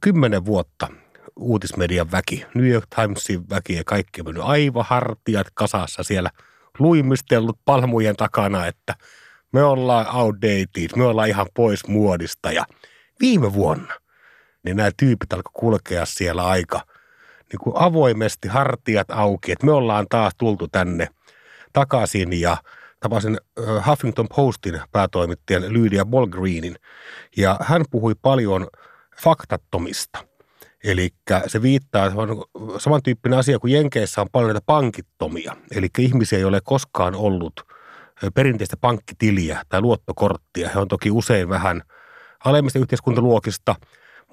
[0.00, 0.88] kymmenen vuotta
[1.36, 6.30] uutismedian väki, New York Timesin väki ja kaikki on mennyt aivan hartiat kasassa siellä
[6.78, 8.94] luimistellut palmujen takana, että–
[9.52, 12.64] me ollaan outdated, me ollaan ihan pois muodista ja
[13.20, 13.94] viime vuonna
[14.64, 16.80] niin nämä tyypit alkoi kulkea siellä aika
[17.52, 21.08] niin kuin avoimesti hartiat auki, että me ollaan taas tultu tänne
[21.72, 22.56] takaisin ja
[23.00, 23.38] tapasin
[23.86, 26.76] Huffington Postin päätoimittajan Lydia Bolgreenin
[27.36, 28.66] ja hän puhui paljon
[29.22, 30.24] faktattomista.
[30.84, 31.10] Eli
[31.46, 32.44] se viittaa, että on
[32.78, 35.56] samantyyppinen asia kuin Jenkeissä on paljon näitä pankittomia.
[35.70, 37.62] Eli ihmisiä ei ole koskaan ollut–
[38.34, 40.68] perinteistä pankkitiliä tai luottokorttia.
[40.74, 41.82] He on toki usein vähän
[42.44, 43.74] alemmista yhteiskuntaluokista,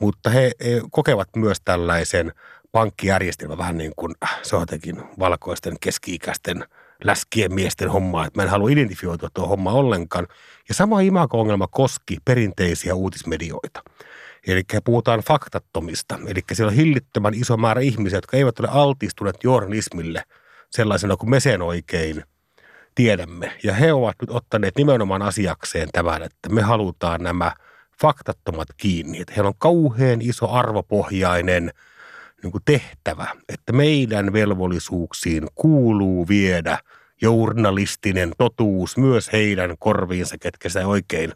[0.02, 0.52] mutta he,
[0.92, 2.32] kokevat myös tällaisen
[2.72, 6.66] pankkijärjestelmän vähän niin kuin se on jotenkin valkoisten keski-ikäisten
[7.04, 10.28] läskien miesten hommaa, että mä en halua identifioitua tuo homma ollenkaan.
[10.70, 13.84] Ja sama imago-ongelma koski perinteisiä uutismedioita.
[14.48, 16.20] Eli puhutaan faktattomista.
[16.28, 20.24] Eli siellä on hillittömän iso määrä ihmisiä, jotka eivät ole altistuneet journalismille
[20.70, 22.24] sellaisena kuin me sen oikein–
[22.96, 23.52] tiedämme.
[23.64, 27.52] Ja he ovat nyt ottaneet nimenomaan asiakseen tämän, että me halutaan nämä
[28.02, 29.22] faktattomat kiinni.
[29.22, 31.72] Että heillä on kauhean iso arvopohjainen
[32.44, 36.78] niin kuin tehtävä, että meidän velvollisuuksiin kuuluu viedä
[37.22, 41.34] journalistinen totuus myös heidän korviinsa, ketkä se oikein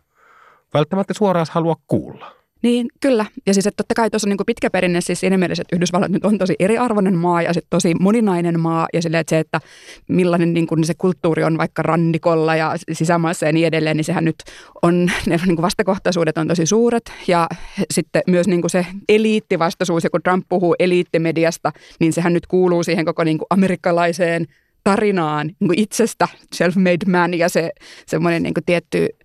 [0.73, 2.38] välttämättä suoraan halua kuulla.
[2.61, 3.25] Niin, kyllä.
[3.45, 6.11] Ja siis että totta kai tuossa on niin pitkä perinne siis siinä mielessä, että Yhdysvallat
[6.11, 8.87] nyt on tosi eriarvoinen maa ja sitten tosi moninainen maa.
[8.93, 9.59] Ja sille, että se, että
[10.07, 14.25] millainen niin kuin se kulttuuri on vaikka rannikolla ja sisämaassa ja niin edelleen, niin sehän
[14.25, 14.35] nyt
[14.81, 17.13] on, ne niin kuin vastakohtaisuudet on tosi suuret.
[17.27, 17.47] Ja
[17.91, 22.83] sitten myös niin kuin se eliittivastaisuus, ja kun Trump puhuu eliittimediasta, niin sehän nyt kuuluu
[22.83, 24.45] siihen koko niin kuin amerikkalaiseen
[24.83, 27.71] tarinaan niin kuin itsestä, self-made man ja se
[28.05, 29.07] semmoinen niin kuin tietty–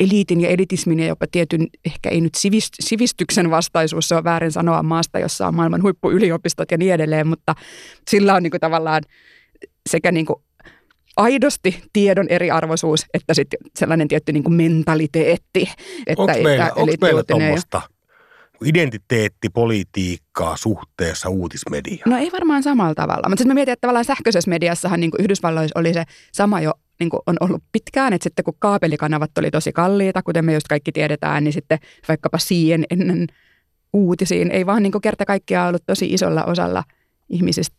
[0.00, 2.34] eliitin ja elitismin ja jopa tietyn, ehkä ei nyt
[2.80, 7.54] sivistyksen vastaisuus, se on väärin sanoa maasta, jossa on maailman huippuyliopistot ja niin edelleen, mutta
[8.10, 9.02] sillä on niin kuin tavallaan
[9.90, 10.42] sekä niin kuin
[11.16, 15.70] aidosti tiedon eriarvoisuus, että sitten sellainen tietty niin kuin mentaliteetti.
[16.06, 17.82] Että, onko meillä, että onko meillä tuommoista
[18.64, 22.10] identiteettipolitiikkaa suhteessa uutismediaan?
[22.10, 25.20] No ei varmaan samalla tavalla, mutta sitten mä mietin, että tavallaan sähköisessä mediassahan niin kuin
[25.20, 29.50] Yhdysvalloissa oli se sama jo niin kuin on ollut pitkään, että sitten kun kaapelikanavat oli
[29.50, 31.78] tosi kalliita, kuten me just kaikki tiedetään, niin sitten
[32.08, 32.38] vaikkapa
[32.90, 33.26] ennen
[33.92, 36.84] uutisiin ei vaan niin kuin kerta kaikkiaan ollut tosi isolla osalla
[37.28, 37.76] ihmisistä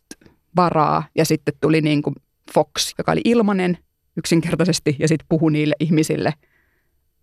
[0.56, 1.04] varaa.
[1.14, 2.14] Ja sitten tuli niin kuin
[2.54, 3.78] Fox, joka oli ilmanen
[4.16, 6.32] yksinkertaisesti ja sitten puhui niille ihmisille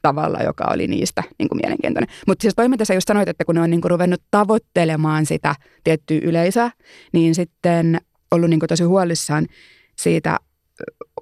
[0.02, 2.16] tavalla, joka oli niistä niin kuin mielenkiintoinen.
[2.28, 5.26] Mutta siis toi, mitä sä just sanoit, että kun ne on niin kuin ruvennut tavoittelemaan
[5.26, 6.72] sitä tiettyä yleisöä,
[7.14, 9.48] niin sitten ollut niin kuin tosi huolissaan
[9.96, 10.38] siitä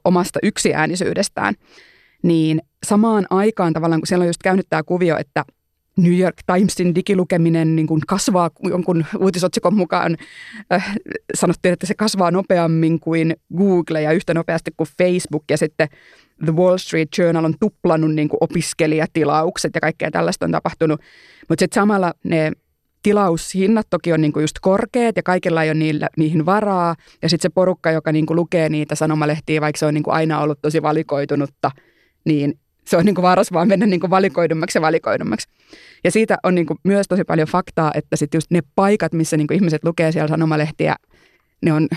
[0.05, 1.53] omasta yksiäänisyydestään,
[2.23, 5.45] niin samaan aikaan tavallaan, kun siellä on just käynyt tämä kuvio, että
[5.97, 10.17] New York Timesin digilukeminen niin kuin kasvaa jonkun uutisotsikon mukaan.
[10.73, 10.95] Äh,
[11.35, 15.43] sanottiin, että se kasvaa nopeammin kuin Google ja yhtä nopeasti kuin Facebook.
[15.51, 15.87] Ja sitten
[16.45, 21.01] The Wall Street Journal on tuplannut niin kuin opiskelijatilaukset ja kaikkea tällaista on tapahtunut.
[21.49, 22.51] Mutta sitten samalla ne
[23.03, 26.95] tilaushinnat toki on niinku just korkeat ja kaikilla ei ole niillä, niihin varaa.
[27.21, 30.59] Ja sitten se porukka, joka niinku lukee niitä sanomalehtiä, vaikka se on niinku aina ollut
[30.61, 31.71] tosi valikoitunutta,
[32.25, 35.47] niin se on niinku varas vaan mennä niinku valikoidummaksi ja valikoidummaksi.
[36.03, 39.53] Ja siitä on niinku myös tosi paljon faktaa, että sitten just ne paikat, missä niinku
[39.53, 40.95] ihmiset lukee siellä sanomalehtiä,
[41.61, 41.87] ne on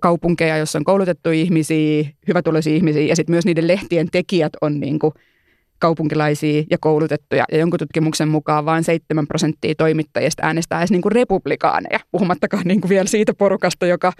[0.00, 5.12] kaupunkeja, joissa on koulutettu ihmisiä, hyvätuloisia ihmisiä ja sitten myös niiden lehtien tekijät on niinku–
[5.80, 7.44] kaupunkilaisia ja koulutettuja.
[7.52, 12.80] Ja jonkun tutkimuksen mukaan vain 7 prosenttia toimittajista äänestää edes niin kuin republikaaneja, puhumattakaan niin
[12.80, 14.12] kuin vielä siitä porukasta, joka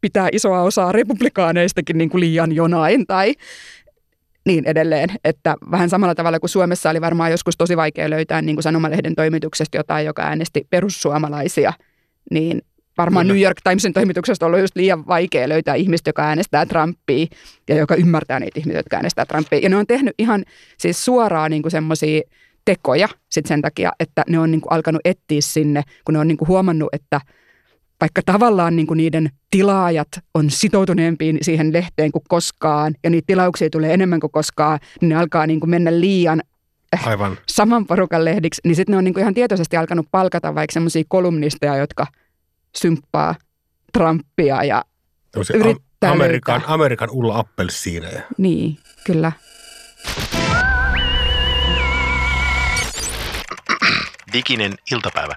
[0.00, 3.34] pitää isoa osaa republikaaneistakin niin kuin liian jonain tai
[4.46, 5.08] niin edelleen.
[5.24, 9.14] Että vähän samalla tavalla kuin Suomessa oli varmaan joskus tosi vaikea löytää niin kuin sanomalehden
[9.14, 11.72] toimituksesta jotain, joka äänesti perussuomalaisia,
[12.30, 12.62] niin
[12.98, 13.34] varmaan Kyllä.
[13.34, 17.26] New York Timesin toimituksesta on ollut just liian vaikea löytää ihmistä, joka äänestää Trumpia
[17.68, 19.58] ja joka ymmärtää niitä ihmisiä, jotka äänestää Trumpia.
[19.58, 20.44] Ja ne on tehnyt ihan
[20.78, 22.22] siis suoraan niin semmoisia
[22.64, 26.28] tekoja sit sen takia, että ne on niin kuin alkanut etsiä sinne, kun ne on
[26.28, 27.20] niin kuin huomannut, että
[28.00, 33.70] vaikka tavallaan niin kuin niiden tilaajat on sitoutuneempia siihen lehteen kuin koskaan ja niitä tilauksia
[33.70, 36.42] tulee enemmän kuin koskaan, niin ne alkaa niin kuin mennä liian
[36.92, 37.38] eh, Aivan.
[37.48, 41.04] saman porukan lehdiksi, niin sitten ne on niin kuin ihan tietoisesti alkanut palkata vaikka semmoisia
[41.08, 42.06] kolumnisteja, jotka–
[42.78, 43.34] symppaa
[43.92, 44.84] Trumpia ja
[45.54, 48.22] yrittää Amerikan, Amerikan Ulla Appelsiineja.
[48.38, 49.32] Niin, kyllä.
[54.32, 55.34] Diginen iltapäivä.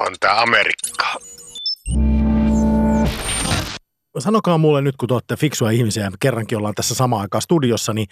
[0.00, 1.14] On tämä Amerikka.
[4.18, 7.92] Sanokaa mulle nyt, kun te olette fiksua ihmisiä ja kerrankin ollaan tässä samaan aikaan studiossa,
[7.92, 8.08] niin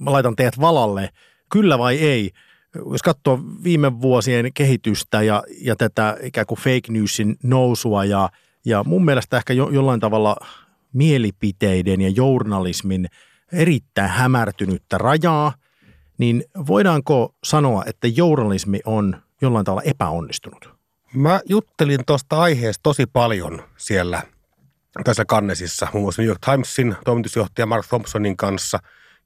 [0.00, 1.08] mä laitan teidät valalle.
[1.52, 2.30] Kyllä vai ei?
[2.92, 8.28] Jos katsoo viime vuosien kehitystä ja, ja tätä ikään kuin fake newsin nousua ja,
[8.64, 10.36] ja mun mielestä ehkä jo, jollain tavalla
[10.92, 13.06] mielipiteiden ja journalismin
[13.52, 15.52] erittäin hämärtynyttä rajaa,
[16.18, 20.70] niin voidaanko sanoa, että journalismi on jollain tavalla epäonnistunut?
[21.14, 24.22] Mä juttelin tuosta aiheesta tosi paljon siellä
[25.04, 28.78] tässä kannesissa, muun muassa New York Timesin toimitusjohtaja Mark Thompsonin kanssa,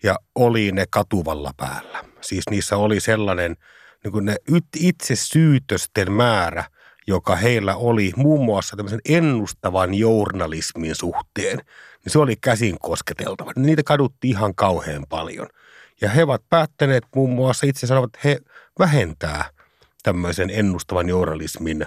[0.03, 2.05] ja oli ne katuvalla päällä.
[2.21, 3.57] Siis niissä oli sellainen
[4.05, 4.37] niin kuin ne
[4.77, 6.65] itse syytösten määrä,
[7.07, 11.57] joka heillä oli muun muassa tämmöisen ennustavan journalismin suhteen,
[12.05, 13.53] niin se oli käsin kosketeltava.
[13.57, 15.49] Niitä kadutti ihan kauhean paljon.
[16.01, 18.39] Ja he ovat päättäneet muun muassa itse sanovat, että he
[18.79, 19.51] vähentää
[20.03, 21.87] tämmöisen ennustavan journalismin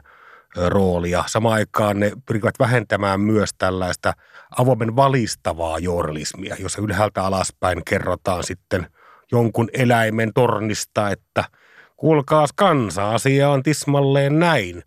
[0.55, 1.23] roolia.
[1.27, 4.13] Samaan aikaan ne pyrkivät vähentämään myös tällaista
[4.57, 8.87] avoimen valistavaa journalismia, jossa ylhäältä alaspäin kerrotaan sitten
[9.31, 11.43] jonkun eläimen tornista, että
[11.97, 14.83] kuulkaas kansa, asia on tismalleen näin.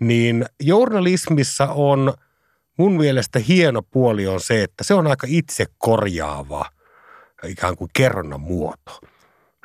[0.00, 2.14] Niin journalismissa on
[2.78, 6.64] mun mielestä hieno puoli on se, että se on aika itse korjaava
[7.44, 9.00] ikään kuin kerronnan muoto.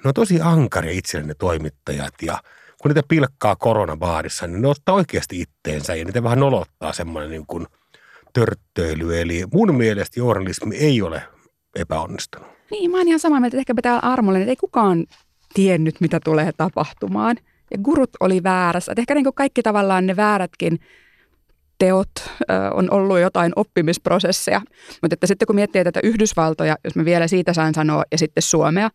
[0.04, 2.42] Ne on tosi ankaria itselle toimittajat ja
[2.82, 7.46] kun niitä pilkkaa koronabaarissa, niin ne ottaa oikeasti itteensä ja niitä vähän nolottaa semmoinen niin
[7.48, 7.68] kuin
[8.34, 9.22] törttöily.
[9.22, 11.24] Eli mun mielestä journalismi ei ole
[11.76, 12.48] epäonnistunut.
[12.72, 15.06] Niin, mä oon ihan samaa mieltä, että ehkä pitää olla armollinen, että ei kukaan
[15.54, 17.38] tiennyt, mitä tulee tapahtumaan.
[17.72, 18.92] Ja gurut oli väärässä.
[18.92, 20.80] Että ehkä niin kuin kaikki tavallaan ne väärätkin
[21.80, 24.62] teot ö, on ollut jotain oppimisprosesseja.
[25.02, 28.44] Mutta että sitten kun miettii tätä Yhdysvaltoja, jos mä vielä siitä saan sanoa, ja sitten
[28.44, 28.90] Suomea,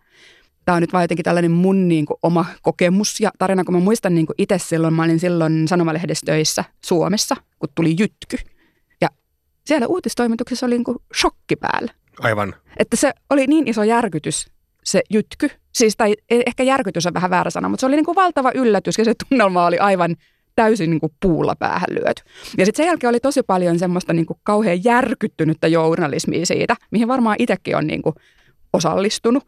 [0.66, 3.80] tämä on nyt vaan jotenkin tällainen mun niin kuin, oma kokemus ja tarina, kun mä
[3.80, 8.36] muistan niin kuin itse silloin, mä olin silloin sanomalehdessä töissä Suomessa, kun tuli jytky.
[9.00, 9.08] Ja
[9.64, 11.92] siellä uutistoimituksessa oli niin kuin shokki päällä.
[12.20, 12.54] Aivan.
[12.76, 14.46] Että se oli niin iso järkytys,
[14.84, 15.50] se jytky.
[15.72, 18.50] Siis, tai e, ehkä järkytys on vähän väärä sana, mutta se oli niin kuin valtava
[18.54, 20.16] yllätys ja se tunnelma oli aivan
[20.54, 22.22] täysin niin kuin puulla päähän lyöty.
[22.58, 27.08] Ja sitten sen jälkeen oli tosi paljon semmoista niin kuin kauhean järkyttynyttä journalismia siitä, mihin
[27.08, 28.14] varmaan itsekin on niin kuin
[28.72, 29.44] osallistunut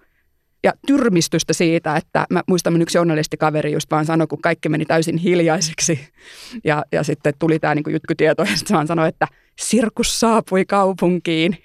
[0.64, 4.84] ja tyrmistystä siitä, että mä muistan mun yksi journalistikaveri just vaan sanoi, kun kaikki meni
[4.84, 6.08] täysin hiljaiseksi
[6.64, 9.26] ja, ja sitten tuli tämä niin jytkytieto ja sitten vaan sanoi, että
[9.58, 11.58] sirkus saapui kaupunkiin,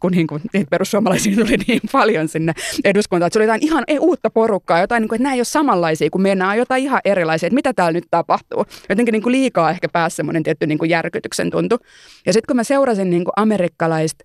[0.00, 2.52] kun niin kuin, perussuomalaisia tuli niin paljon sinne
[2.84, 3.26] eduskuntaan.
[3.26, 5.44] Että se oli jotain ihan ei, uutta porukkaa, jotain, niin kuin, että nämä ei ole
[5.44, 8.66] samanlaisia kuin me, nämä on jotain ihan erilaisia, että mitä täällä nyt tapahtuu.
[8.88, 11.78] Jotenkin niin kuin liikaa ehkä pääsi semmoinen tietty niin kuin järkytyksen tuntu.
[12.26, 14.24] Ja sitten kun mä seurasin niin kuin amerikkalaista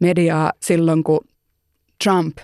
[0.00, 1.20] mediaa silloin, kun
[2.04, 2.36] Trump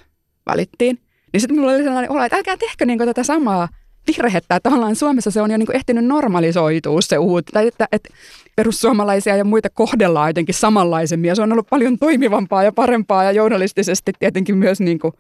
[0.47, 0.99] valittiin,
[1.35, 3.69] niin sitten mulla oli sellainen olo, että älkää tehkö niin tätä samaa
[4.07, 8.09] virhettä, että tavallaan Suomessa se on jo niin ehtinyt normalisoitua se uut, tai että, että
[8.57, 13.33] perussuomalaisia ja muita kohdellaan jotenkin samanlaisemmin, ja se on ollut paljon toimivampaa ja parempaa, ja
[13.33, 15.13] journalistisesti tietenkin myös niin kuin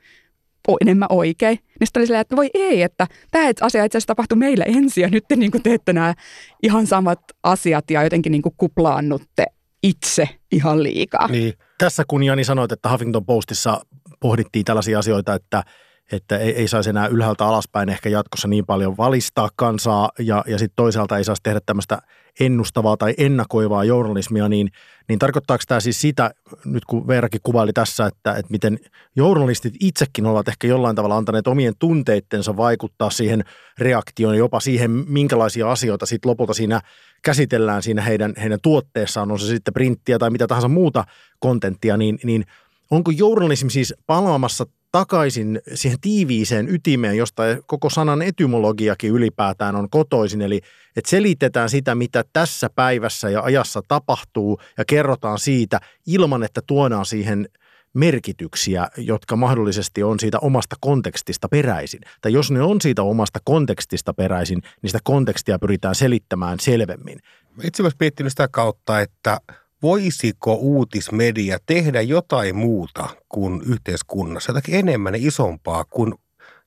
[0.80, 1.58] enemmän oikein.
[1.80, 5.02] Niin sitten oli silleen, että voi ei, että tämä asia itse asiassa tapahtui meillä ensin,
[5.02, 6.14] ja nyt te niin kuin teette nämä
[6.62, 9.46] ihan samat asiat, ja jotenkin niin kuin kuplaannutte
[9.82, 11.28] itse ihan liikaa.
[11.28, 11.52] Niin.
[11.78, 13.80] Tässä kun Jani sanoit, että Huffington Postissa
[14.20, 15.62] pohdittiin tällaisia asioita, että
[16.12, 20.58] että ei, ei saisi enää ylhäältä alaspäin ehkä jatkossa niin paljon valistaa kansaa ja, ja
[20.58, 21.98] sitten toisaalta ei saisi tehdä tämmöistä
[22.40, 24.70] ennustavaa tai ennakoivaa journalismia, niin,
[25.08, 26.30] niin tarkoittaako tämä siis sitä,
[26.64, 28.78] nyt kun Veerakin kuvaili tässä, että, että miten
[29.16, 33.44] journalistit itsekin ovat ehkä jollain tavalla antaneet omien tunteittensa vaikuttaa siihen
[33.78, 36.80] reaktioon, jopa siihen, minkälaisia asioita sitten lopulta siinä
[37.22, 41.04] käsitellään siinä heidän, heidän tuotteessaan, on se sitten printtiä tai mitä tahansa muuta
[41.38, 42.44] kontenttia, niin, niin
[42.90, 50.42] onko journalismi siis palaamassa takaisin siihen tiiviiseen ytimeen, josta koko sanan etymologiakin ylipäätään on kotoisin.
[50.42, 50.60] Eli
[50.96, 57.06] että selitetään sitä, mitä tässä päivässä ja ajassa tapahtuu ja kerrotaan siitä ilman, että tuodaan
[57.06, 57.48] siihen
[57.94, 62.00] merkityksiä, jotka mahdollisesti on siitä omasta kontekstista peräisin.
[62.20, 67.18] Tai jos ne on siitä omasta kontekstista peräisin, niin sitä kontekstia pyritään selittämään selvemmin.
[67.62, 69.38] Itse olen miettinyt sitä kautta, että–
[69.82, 76.14] voisiko uutismedia tehdä jotain muuta kuin yhteiskunnassa, jotakin enemmän isompaa kuin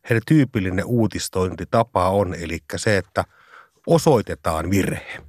[0.10, 3.24] heidän tyypillinen uutistointitapa on, eli se, että
[3.88, 5.22] osoitetaan virhe.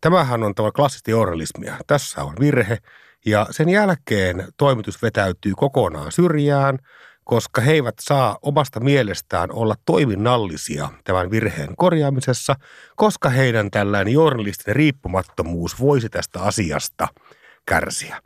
[0.00, 1.76] Tämähän on tavallaan klassista journalismia.
[1.86, 2.78] Tässä on virhe
[3.26, 6.78] ja sen jälkeen toimitus vetäytyy kokonaan syrjään–
[7.24, 12.54] koska he eivät saa omasta mielestään olla toiminnallisia tämän virheen korjaamisessa,
[12.96, 17.08] koska heidän tällainen journalistinen riippumattomuus voisi tästä asiasta
[17.66, 18.20] kärsiä.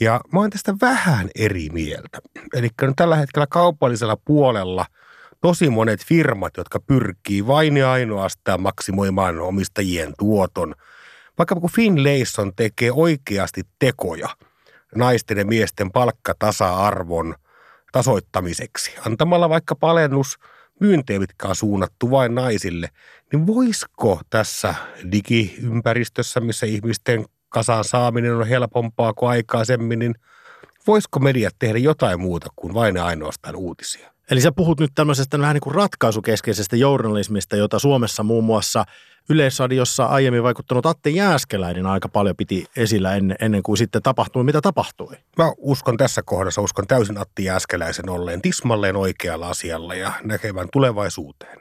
[0.00, 2.18] Ja mä oon tästä vähän eri mieltä.
[2.54, 4.86] Eli tällä hetkellä kaupallisella puolella
[5.40, 10.74] tosi monet firmat, jotka pyrkii vain ja ainoastaan maksimoimaan omistajien tuoton.
[11.38, 14.28] Vaikka kun Finlayson tekee oikeasti tekoja
[14.94, 17.34] naisten ja miesten palkkatasa-arvon–
[17.96, 20.38] tasoittamiseksi, antamalla vaikka palennus
[20.80, 22.88] myyntejä, mitkä on suunnattu vain naisille,
[23.32, 24.74] niin voisiko tässä
[25.12, 30.14] digiympäristössä, missä ihmisten kasaan saaminen on helpompaa kuin aikaisemmin, niin
[30.86, 34.15] voisiko mediat tehdä jotain muuta kuin vain ainoastaan uutisia?
[34.30, 38.84] Eli sä puhut nyt tämmöisestä vähän niin kuin ratkaisukeskeisestä journalismista, jota Suomessa muun muassa
[39.28, 44.60] Yleisradiossa aiemmin vaikuttanut Atte Jääskeläinen aika paljon piti esillä ennen, ennen kuin sitten tapahtui, mitä
[44.60, 45.16] tapahtui.
[45.36, 51.58] Mä uskon tässä kohdassa, uskon täysin Atti Jääskeläisen olleen tismalleen oikealla asialla ja näkevän tulevaisuuteen.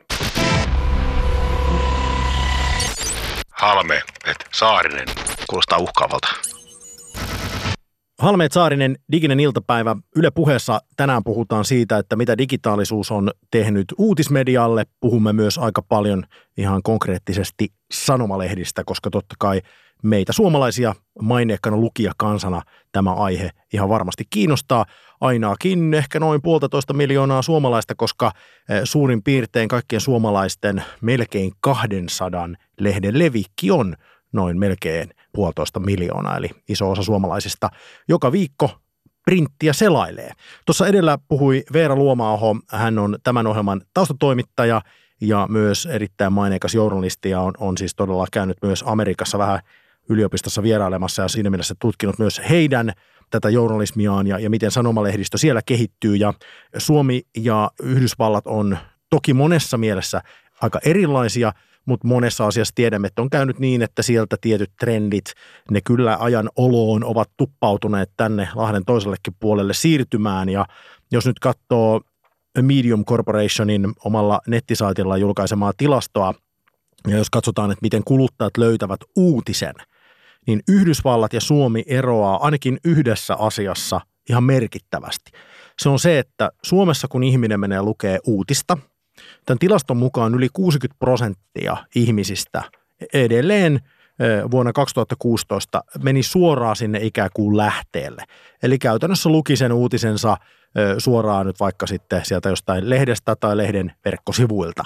[3.49, 5.07] Halme, että Saarinen
[5.49, 6.54] kuulostaa uhkaavalta.
[8.19, 9.95] Halmeet Saarinen, diginen iltapäivä.
[10.15, 14.85] Yle puheessa tänään puhutaan siitä, että mitä digitaalisuus on tehnyt uutismedialle.
[14.99, 16.23] Puhumme myös aika paljon
[16.57, 19.61] ihan konkreettisesti sanomalehdistä, koska totta kai
[20.03, 24.85] meitä suomalaisia maineikkana lukijakansana tämä aihe ihan varmasti kiinnostaa.
[25.21, 28.31] Ainakin ehkä noin puolitoista miljoonaa suomalaista, koska
[28.69, 32.49] eh, suurin piirtein kaikkien suomalaisten melkein 200
[32.79, 33.95] lehden levikki on
[34.35, 37.69] noin melkein puolitoista miljoonaa, eli iso osa suomalaisista
[38.07, 38.71] joka viikko
[39.25, 40.31] printtiä selailee.
[40.65, 44.81] Tuossa edellä puhui Veera Luomaaho, hän on tämän ohjelman taustatoimittaja
[45.21, 49.59] ja myös erittäin maineikas journalisti ja on, on siis todella käynyt myös Amerikassa vähän
[50.09, 52.93] yliopistossa vierailemassa ja siinä mielessä tutkinut myös heidän
[53.29, 56.15] tätä journalismiaan ja, ja miten sanomalehdistö siellä kehittyy.
[56.15, 56.33] Ja
[56.77, 58.77] Suomi ja Yhdysvallat on
[59.09, 60.21] toki monessa mielessä
[60.61, 61.53] aika erilaisia–
[61.85, 65.25] mutta monessa asiassa tiedämme, että on käynyt niin, että sieltä tietyt trendit,
[65.71, 70.65] ne kyllä ajan oloon ovat tuppautuneet tänne Lahden toisellekin puolelle siirtymään ja
[71.11, 72.01] jos nyt katsoo
[72.61, 76.33] Medium Corporationin omalla nettisaitilla julkaisemaa tilastoa,
[77.07, 79.75] ja jos katsotaan, että miten kuluttajat löytävät uutisen,
[80.47, 85.31] niin Yhdysvallat ja Suomi eroaa ainakin yhdessä asiassa ihan merkittävästi.
[85.79, 88.77] Se on se, että Suomessa kun ihminen menee lukee uutista–
[89.45, 92.63] Tämän tilaston mukaan yli 60 prosenttia ihmisistä
[93.13, 93.79] edelleen
[94.51, 98.23] vuonna 2016 meni suoraan sinne ikään kuin lähteelle.
[98.63, 100.37] Eli käytännössä luki sen uutisensa
[100.97, 104.83] suoraan nyt vaikka sitten sieltä jostain lehdestä tai lehden verkkosivuilta.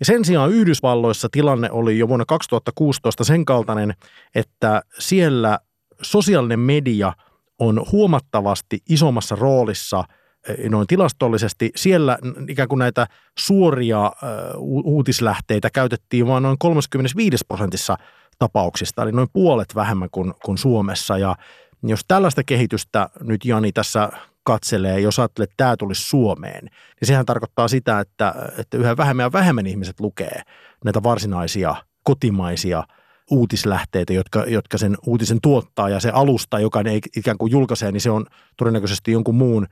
[0.00, 3.94] Ja sen sijaan Yhdysvalloissa tilanne oli jo vuonna 2016 sen kaltainen,
[4.34, 5.58] että siellä
[6.02, 7.12] sosiaalinen media
[7.58, 10.04] on huomattavasti isommassa roolissa–
[10.68, 12.18] noin tilastollisesti, siellä
[12.48, 13.06] ikään kuin näitä
[13.38, 14.12] suoria
[14.84, 17.96] uutislähteitä käytettiin vain noin 35 prosentissa
[18.38, 21.18] tapauksista, eli noin puolet vähemmän kuin, kuin Suomessa.
[21.18, 21.36] Ja
[21.82, 24.10] jos tällaista kehitystä nyt Jani tässä
[24.42, 29.24] katselee, jos ajattelee, että tämä tulisi Suomeen, niin sehän tarkoittaa sitä, että, että yhä vähemmän
[29.24, 30.42] ja vähemmän ihmiset lukee
[30.84, 32.84] näitä varsinaisia kotimaisia
[33.30, 38.00] uutislähteitä, jotka, jotka sen uutisen tuottaa ja se alusta, joka ne ikään kuin julkaisee, niin
[38.00, 38.26] se on
[38.56, 39.66] todennäköisesti jonkun muun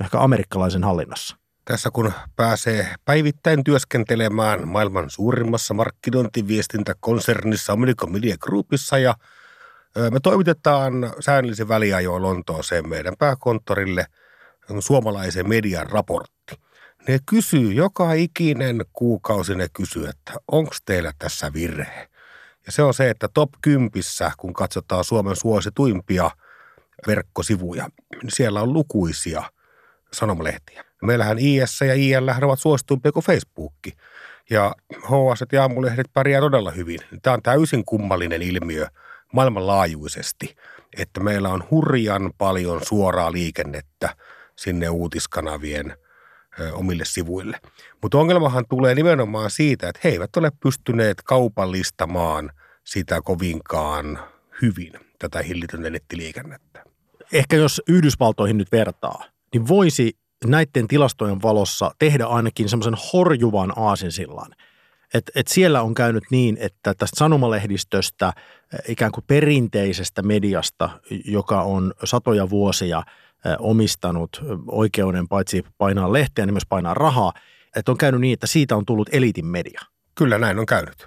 [0.00, 1.36] ehkä amerikkalaisen hallinnassa.
[1.64, 9.14] Tässä kun pääsee päivittäin työskentelemään maailman suurimmassa markkinointiviestintäkonsernissa American Media Groupissa ja
[10.10, 14.06] me toimitetaan säännöllisen väliajoin Lontooseen meidän pääkonttorille
[14.80, 16.54] suomalaisen median raportti.
[17.08, 22.08] Ne kysyy, joka ikinen kuukausi ne kysyy, että onko teillä tässä virhe.
[22.66, 23.90] Ja se on se, että top 10,
[24.36, 26.30] kun katsotaan Suomen suosituimpia
[27.06, 27.88] verkkosivuja,
[28.22, 29.42] niin siellä on lukuisia
[30.12, 30.84] sanomalehtiä.
[31.02, 33.74] Meillähän IS ja IL ovat suosituimpia kuin Facebook.
[34.50, 37.00] Ja HS ja aamulehdet pärjää todella hyvin.
[37.22, 38.86] Tämä on täysin kummallinen ilmiö
[39.32, 40.56] maailmanlaajuisesti,
[40.98, 44.16] että meillä on hurjan paljon suoraa liikennettä
[44.56, 45.96] sinne uutiskanavien
[46.72, 47.60] omille sivuille.
[48.02, 52.52] Mutta ongelmahan tulee nimenomaan siitä, että he eivät ole pystyneet kaupallistamaan
[52.84, 54.18] sitä kovinkaan
[54.62, 56.84] hyvin, tätä hillitöntä nettiliikennettä.
[57.32, 64.54] Ehkä jos Yhdysvaltoihin nyt vertaa, niin voisi näiden tilastojen valossa tehdä ainakin semmoisen horjuvan aasinsillan.
[65.14, 68.32] Et, et siellä on käynyt niin, että tästä sanomalehdistöstä,
[68.88, 70.90] ikään kuin perinteisestä mediasta,
[71.24, 73.02] joka on satoja vuosia
[73.58, 77.32] omistanut oikeuden paitsi painaa lehteä, niin myös painaa rahaa,
[77.76, 79.80] että on käynyt niin, että siitä on tullut eliitin media.
[80.14, 81.06] Kyllä näin on käynyt.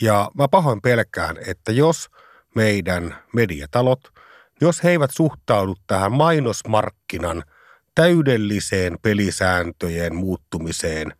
[0.00, 2.08] Ja mä pahoin pelkään, että jos
[2.54, 4.00] meidän mediatalot,
[4.62, 7.42] jos he eivät suhtaudu tähän mainosmarkkinan
[7.94, 11.12] täydelliseen pelisääntöjen muuttumiseen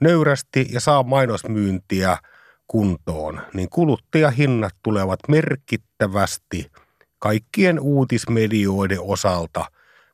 [0.00, 2.18] nöyrästi ja saa mainosmyyntiä
[2.66, 6.70] kuntoon, niin kuluttajahinnat tulevat merkittävästi
[7.18, 9.64] kaikkien uutismedioiden osalta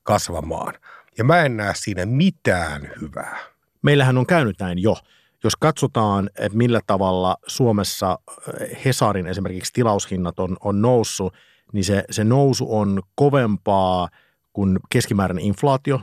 [0.03, 0.75] kasvamaan.
[1.19, 3.39] Ja mä en näe siinä mitään hyvää.
[3.83, 4.97] Meillähän on käynyt näin jo.
[5.45, 8.19] Jos katsotaan, että millä tavalla Suomessa
[8.61, 11.35] eh, Hesarin esimerkiksi tilaushinnat on, on noussut,
[11.73, 14.09] niin se, se nousu on kovempaa
[14.53, 16.01] kuin keskimääräinen inflaatio.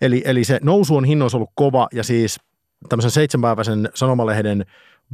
[0.00, 2.40] Eli, eli se nousu on hinnoissa ollut kova ja siis
[2.88, 4.64] tämmöisen seitsemänpäiväisen sanomalehden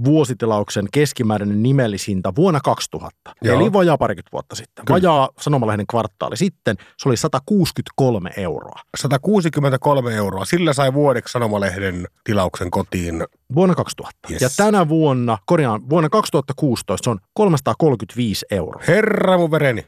[0.05, 3.61] vuositilauksen keskimääräinen nimellishinta vuonna 2000, Joo.
[3.61, 4.85] eli vajaa parikymmentä vuotta sitten.
[4.85, 5.01] Kyllä.
[5.01, 8.81] Vajaa sanomalehden kvartaali sitten, se oli 163 euroa.
[8.97, 13.25] 163 euroa, sillä sai vuodeksi sanomalehden tilauksen kotiin.
[13.55, 14.29] Vuonna 2000.
[14.31, 14.43] Yes.
[14.43, 18.83] Ja tänä vuonna, korjaan, vuonna 2016 se on 335 euroa.
[18.89, 19.87] Herra mun vereni.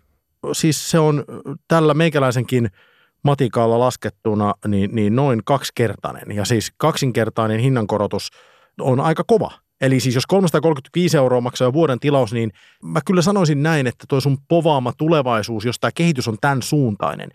[0.52, 1.24] Siis se on
[1.68, 2.70] tällä meikäläisenkin
[3.22, 6.36] matikalla laskettuna niin, niin noin kaksikertainen.
[6.36, 8.30] Ja siis kaksinkertainen hinnankorotus
[8.80, 9.50] on aika kova
[9.80, 12.52] Eli siis jos 335 euroa maksaa vuoden tilaus, niin
[12.82, 17.28] mä kyllä sanoisin näin, että tuo sun povaama tulevaisuus, jos tämä kehitys on tämän suuntainen,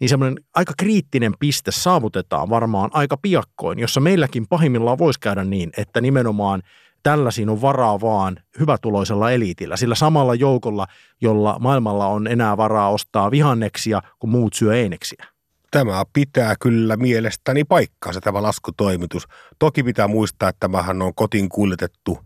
[0.00, 5.70] niin semmoinen aika kriittinen piste saavutetaan varmaan aika piakkoin, jossa meilläkin pahimmillaan voisi käydä niin,
[5.76, 6.62] että nimenomaan
[7.02, 10.86] tällaisiin on varaa vaan hyvätuloisella eliitillä, sillä samalla joukolla,
[11.20, 15.35] jolla maailmalla on enää varaa ostaa vihanneksia, kun muut syö eineksiä.
[15.76, 19.28] Tämä pitää kyllä mielestäni paikkaansa tämä laskutoimitus.
[19.58, 22.18] Toki pitää muistaa, että tämähän on kotiin kuljetettu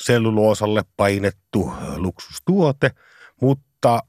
[0.00, 2.90] selluloosalle painettu luksustuote,
[3.40, 4.02] mutta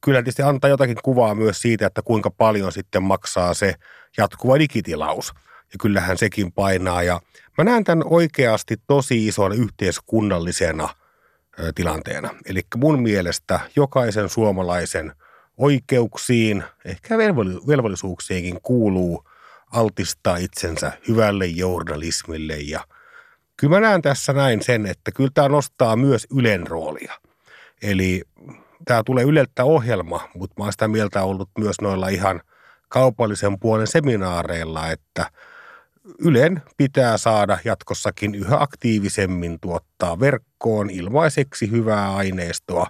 [0.00, 3.74] kyllä tietysti antaa jotakin kuvaa myös siitä, että kuinka paljon sitten maksaa se
[4.18, 5.32] jatkuva digitilaus.
[5.72, 7.02] Ja kyllähän sekin painaa.
[7.02, 7.20] Ja
[7.58, 10.88] mä näen tämän oikeasti tosi ison yhteiskunnallisena
[11.74, 12.30] tilanteena.
[12.46, 15.12] Eli mun mielestä jokaisen suomalaisen–
[15.62, 17.18] oikeuksiin, ehkä
[17.66, 19.24] velvollisuuksiinkin kuuluu
[19.72, 22.86] altistaa itsensä hyvälle journalismille ja
[23.56, 27.12] kyllä mä näen tässä näin sen, että kyllä tämä nostaa myös Ylen roolia.
[27.82, 28.22] Eli
[28.84, 32.40] tämä tulee Yleltä ohjelma, mutta mä oon sitä mieltä ollut myös noilla ihan
[32.88, 35.30] kaupallisen puolen seminaareilla, että
[36.18, 42.86] Ylen pitää saada jatkossakin yhä aktiivisemmin tuottaa verkkoon ilmaiseksi hyvää aineistoa,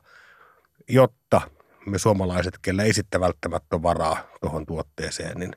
[0.88, 1.40] jotta
[1.86, 5.52] me suomalaiset, kellä ei sitten välttämättä ole varaa tuohon tuotteeseen, niin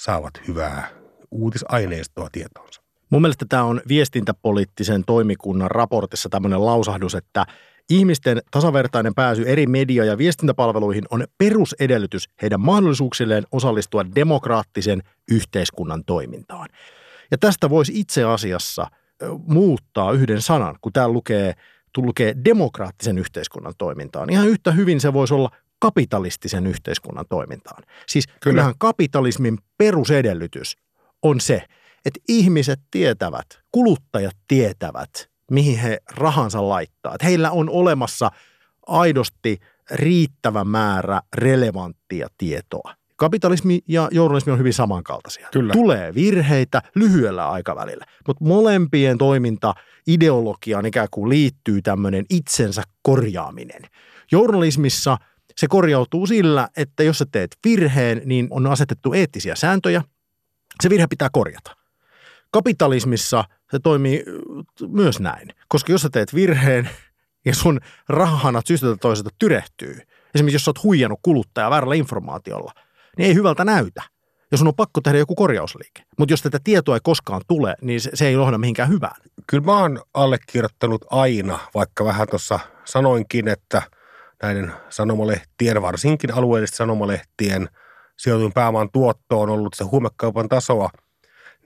[0.00, 0.88] saavat hyvää
[1.30, 2.82] uutisaineistoa tietoonsa.
[3.10, 7.46] Mun mielestä tämä on viestintäpoliittisen toimikunnan raportissa tämmöinen lausahdus, että
[7.90, 16.68] ihmisten tasavertainen pääsy eri media- ja viestintäpalveluihin on perusedellytys heidän mahdollisuuksilleen osallistua demokraattisen yhteiskunnan toimintaan.
[17.30, 18.86] Ja tästä voisi itse asiassa
[19.46, 21.54] muuttaa yhden sanan, kun täällä lukee,
[21.96, 24.30] lukee demokraattisen yhteiskunnan toimintaan.
[24.30, 25.50] Ihan yhtä hyvin se voisi olla
[25.80, 27.82] kapitalistisen yhteiskunnan toimintaan.
[28.08, 28.38] Siis Kyllä.
[28.40, 30.76] kyllähän kapitalismin perusedellytys
[31.22, 31.62] on se,
[32.04, 35.10] että ihmiset tietävät, kuluttajat tietävät,
[35.50, 37.14] mihin he rahansa laittaa.
[37.14, 38.30] Että heillä on olemassa
[38.86, 39.58] aidosti
[39.90, 42.94] riittävä määrä relevanttia tietoa.
[43.16, 45.48] Kapitalismi ja journalismi on hyvin samankaltaisia.
[45.52, 45.72] Kyllä.
[45.72, 49.74] Tulee virheitä lyhyellä aikavälillä, mutta molempien toiminta
[50.06, 53.82] ideologiaan ikään kuin liittyy tämmöinen itsensä korjaaminen.
[54.32, 55.16] Journalismissa–
[55.60, 60.02] se korjautuu sillä, että jos sä teet virheen, niin on asetettu eettisiä sääntöjä.
[60.82, 61.76] Se virhe pitää korjata.
[62.50, 64.24] Kapitalismissa se toimii
[64.88, 66.90] myös näin, koska jos sä teet virheen
[67.44, 69.98] ja sun rahanat syystä toiselta tyrehtyy,
[70.34, 72.72] esimerkiksi jos sä oot huijannut kuluttaja väärällä informaatiolla,
[73.18, 74.02] niin ei hyvältä näytä.
[74.50, 76.02] ja sun on pakko tehdä joku korjausliike.
[76.18, 79.16] Mutta jos tätä tietoa ei koskaan tule, niin se, se ei johda mihinkään hyvään.
[79.46, 83.82] Kyllä mä oon allekirjoittanut aina, vaikka vähän tuossa sanoinkin, että
[84.42, 87.68] näiden sanomalehtien, varsinkin alueellisten sanomalehtien
[88.16, 90.90] sijoitun pääoman tuotto on ollut se huumekaupan tasoa,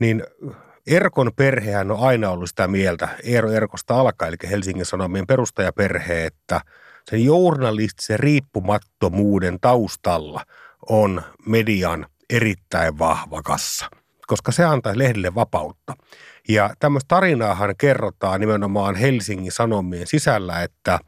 [0.00, 0.24] niin
[0.86, 6.60] Erkon perhehän on aina ollut sitä mieltä, Eero Erkosta alkaa, eli Helsingin Sanomien perustajaperhe, että
[7.10, 10.44] sen journalistisen riippumattomuuden taustalla
[10.88, 13.86] on median erittäin vahva kassa,
[14.26, 15.94] koska se antaa lehdille vapautta.
[16.48, 20.98] Ja tämmöistä tarinaahan kerrotaan nimenomaan Helsingin Sanomien sisällä, että,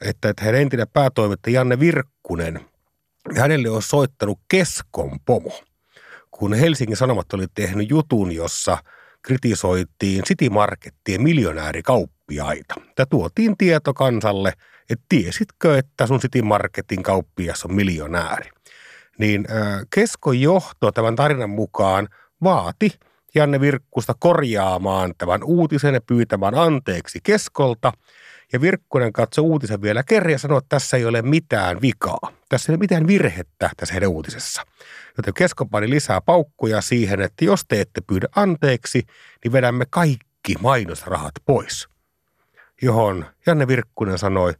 [0.00, 2.60] että, että hänen entinen päätoimittaja Janne Virkkunen,
[3.36, 5.60] hänelle on soittanut Keskon pomo,
[6.30, 8.78] kun Helsingin Sanomat oli tehnyt jutun, jossa
[9.22, 12.74] kritisoitiin City Markettien miljonäärikauppiaita.
[12.94, 14.52] Tämä tuotiin tieto kansalle,
[14.90, 18.50] että tiesitkö, että sun City Marketin kauppias on miljonääri
[19.18, 19.46] niin
[19.94, 22.08] Keskon johto tämän tarinan mukaan
[22.42, 22.90] vaati
[23.34, 27.92] Janne Virkkusta korjaamaan tämän uutisen ja pyytämään anteeksi Keskolta.
[28.54, 32.32] Ja Virkkunen katsoi uutisen vielä kerran ja sanoi, että tässä ei ole mitään vikaa.
[32.48, 34.62] Tässä ei ole mitään virhettä tässä heidän uutisessa.
[35.16, 39.06] Joten Kesko pani lisää paukkuja siihen, että jos te ette pyydä anteeksi,
[39.44, 41.88] niin vedämme kaikki mainosrahat pois.
[42.82, 44.54] Johon Janne Virkkunen sanoi,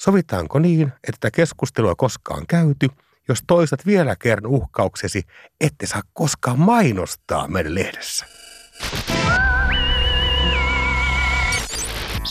[0.00, 2.88] sovitaanko niin, että keskustelua koskaan käyty–
[3.28, 5.22] jos toistat vielä kerran uhkauksesi,
[5.60, 8.26] ette saa koskaan mainostaa meidän lehdessä.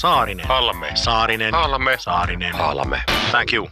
[0.02, 0.48] Saarinen.
[0.48, 0.92] Halme.
[0.96, 1.54] Saarinen.
[1.54, 1.96] Halme.
[2.00, 2.54] Saarinen.
[2.54, 3.04] Halme.
[3.32, 3.70] Thank you.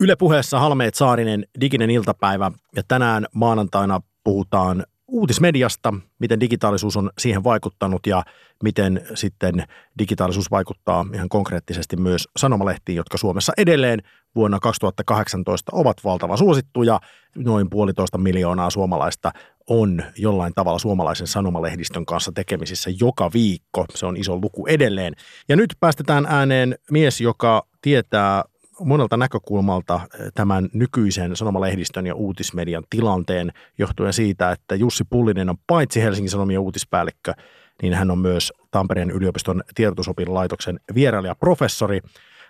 [0.00, 7.44] Yle puheessa Halmeet Saarinen, diginen iltapäivä ja tänään maanantaina puhutaan uutismediasta, miten digitaalisuus on siihen
[7.44, 8.22] vaikuttanut ja
[8.62, 9.64] miten sitten
[9.98, 14.02] digitaalisuus vaikuttaa ihan konkreettisesti myös sanomalehtiin, jotka Suomessa edelleen
[14.34, 17.00] vuonna 2018 ovat valtavan suosittuja.
[17.36, 19.32] Noin puolitoista miljoonaa suomalaista
[19.66, 23.86] on jollain tavalla suomalaisen sanomalehdistön kanssa tekemisissä joka viikko.
[23.94, 25.14] Se on iso luku edelleen.
[25.48, 28.44] Ja nyt päästetään ääneen mies, joka tietää
[28.80, 35.56] monelta näkökulmalta eh, tämän nykyisen sanomalehdistön ja uutismedian tilanteen johtuen siitä, että Jussi Pullinen on
[35.66, 37.34] paitsi Helsingin Sanomien uutispäällikkö,
[37.82, 42.00] niin hän on myös Tampereen yliopiston tiedotusopin laitoksen vierailijaprofessori.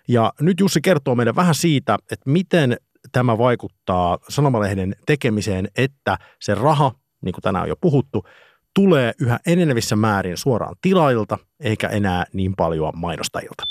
[0.09, 2.76] Ja nyt Jussi kertoo meille vähän siitä, että miten
[3.12, 6.92] tämä vaikuttaa sanomalehden tekemiseen, että se raha,
[7.24, 8.26] niin kuin tänään on jo puhuttu,
[8.74, 13.62] tulee yhä enenevissä määrin suoraan tilailta, eikä enää niin paljon mainostajilta.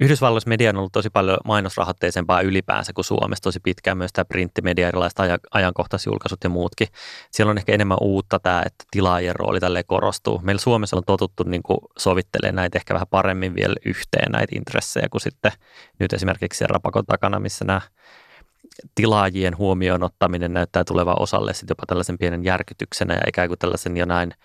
[0.00, 3.98] Yhdysvalloissa media on ollut tosi paljon mainosrahoitteisempaa ylipäänsä kuin Suomessa tosi pitkään.
[3.98, 5.18] Myös tämä printtimedia, erilaiset
[5.50, 6.88] ajankohtaisjulkaisut ja muutkin.
[7.30, 10.40] Siellä on ehkä enemmän uutta tämä, että tilaajien rooli tälle korostuu.
[10.42, 11.62] Meillä Suomessa on totuttu niin
[11.98, 15.52] sovittelemaan näitä ehkä vähän paremmin vielä yhteen näitä intressejä kuin sitten
[15.98, 17.80] nyt esimerkiksi siellä rapakon takana, missä nämä
[18.94, 23.96] tilaajien huomioon ottaminen näyttää tulevan osalle sitten jopa tällaisen pienen järkytyksenä ja ikään kuin tällaisen
[23.96, 24.32] jo näin–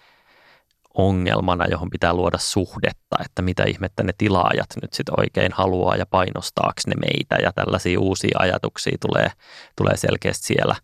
[0.93, 6.05] ongelmana, johon pitää luoda suhdetta, että mitä ihmettä ne tilaajat nyt sitten oikein haluaa ja
[6.05, 9.31] painostaako ne meitä ja tällaisia uusia ajatuksia tulee,
[9.77, 10.75] tulee selkeästi siellä.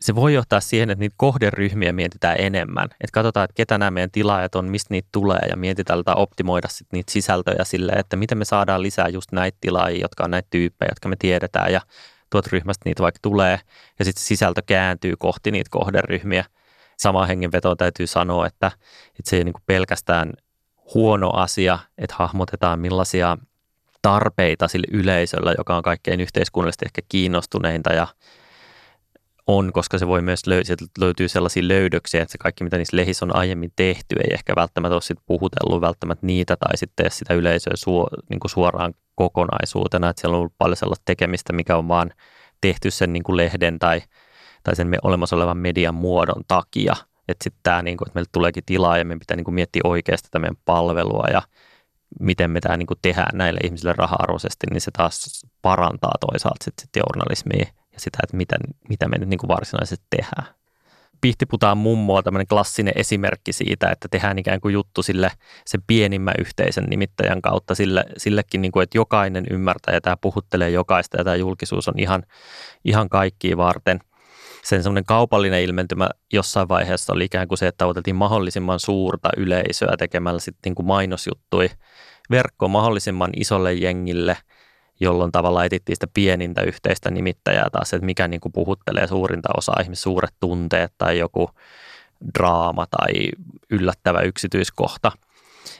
[0.00, 2.84] Se voi johtaa siihen, että niitä kohderyhmiä mietitään enemmän.
[2.84, 6.68] Että katsotaan, että ketä nämä meidän tilaajat on, mistä niitä tulee ja mietitään tai optimoida
[6.68, 10.48] sitten niitä sisältöjä silleen, että miten me saadaan lisää just näitä tilaajia, jotka on näitä
[10.50, 11.80] tyyppejä, jotka me tiedetään ja
[12.30, 13.60] tuot ryhmästä niitä vaikka tulee
[13.98, 16.44] ja sitten sisältö kääntyy kohti niitä kohderyhmiä–
[16.96, 18.66] Sama hengenveto täytyy sanoa, että,
[19.06, 20.32] että se ei niin kuin pelkästään
[20.94, 23.38] huono asia, että hahmotetaan millaisia
[24.02, 28.06] tarpeita sillä yleisöllä, joka on kaikkein yhteiskunnallisesti ehkä kiinnostuneinta ja
[29.46, 33.24] on, koska se voi myös löy- löytyy sellaisia löydöksiä, että se kaikki, mitä niissä lehissä
[33.24, 37.72] on aiemmin tehty, ei ehkä välttämättä ole sit puhutellut välttämättä niitä tai sitten sitä yleisöä
[37.76, 42.10] suo, niin kuin suoraan kokonaisuutena, että siellä on ollut paljon sellaista tekemistä, mikä on vaan
[42.60, 44.02] tehty sen niin kuin lehden tai–
[44.66, 46.96] tai sen olemassa olevan median muodon takia.
[47.28, 49.80] Että sitten tämä, niin kuin, että meille tuleekin tilaa ja meidän pitää niin kuin miettiä
[49.84, 51.42] oikeasti tätä meidän palvelua ja
[52.20, 56.82] miten me tämä niin kuin tehdään näille ihmisille raha-arvoisesti, niin se taas parantaa toisaalta sitten
[56.82, 58.56] sit journalismia ja sitä, että mitä,
[58.88, 60.54] mitä me nyt niin kuin varsinaisesti tehdään.
[61.20, 65.30] Pihtiputaan mummoa tämmöinen klassinen esimerkki siitä, että tehdään ikään kuin juttu sille
[65.66, 70.70] sen pienimmän yhteisen nimittäjän kautta sille, sillekin, niin kuin, että jokainen ymmärtää ja tämä puhuttelee
[70.70, 72.22] jokaista ja tämä julkisuus on ihan,
[72.84, 74.00] ihan kaikkia varten–
[74.66, 79.96] sen semmoinen kaupallinen ilmentymä jossain vaiheessa oli ikään kuin se, että tavoiteltiin mahdollisimman suurta yleisöä
[79.98, 81.70] tekemällä sitten niin kuin mainosjuttui
[82.30, 84.36] verkko mahdollisimman isolle jengille,
[85.00, 89.80] jolloin tavallaan etittiin sitä pienintä yhteistä nimittäjää taas, että mikä niin kuin puhuttelee suurinta osaa
[89.82, 91.50] ihmisiä, suuret tunteet tai joku
[92.38, 93.12] draama tai
[93.70, 95.12] yllättävä yksityiskohta.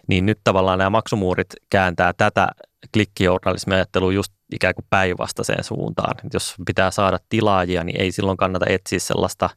[0.06, 2.48] Niin nyt tavallaan nämä maksumuurit kääntää tätä
[2.94, 6.14] klikkijournalismiajattelua just ikään kuin päinvastaiseen suuntaan.
[6.32, 9.50] Jos pitää saada tilaajia, niin ei silloin kannata etsiä sellaista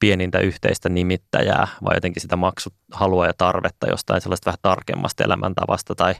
[0.00, 6.14] pienintä yhteistä nimittäjää, vai jotenkin sitä maksuhalua ja tarvetta jostain sellaista vähän tarkemmasta elämäntavasta tai,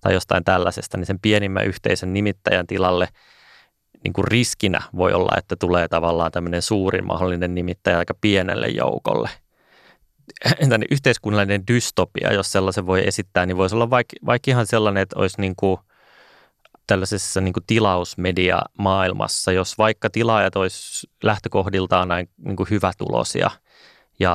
[0.00, 3.08] tai jostain tällaisesta, niin sen pienimmän yhteisen nimittäjän tilalle
[4.04, 9.30] niin kuin riskinä voi olla, että tulee tavallaan tämmöinen suurin mahdollinen nimittäjä aika pienelle joukolle.
[10.68, 15.18] Tänne yhteiskunnallinen dystopia, jos sellaisen voi esittää, niin voisi olla vaikka, vaikka ihan sellainen, että
[15.18, 15.78] olisi niin kuin–
[16.86, 23.50] tällaisessa niin kuin tilausmedia-maailmassa, jos vaikka tilaajat olisi lähtökohdiltaan näin niin kuin hyvätulosia
[24.20, 24.34] ja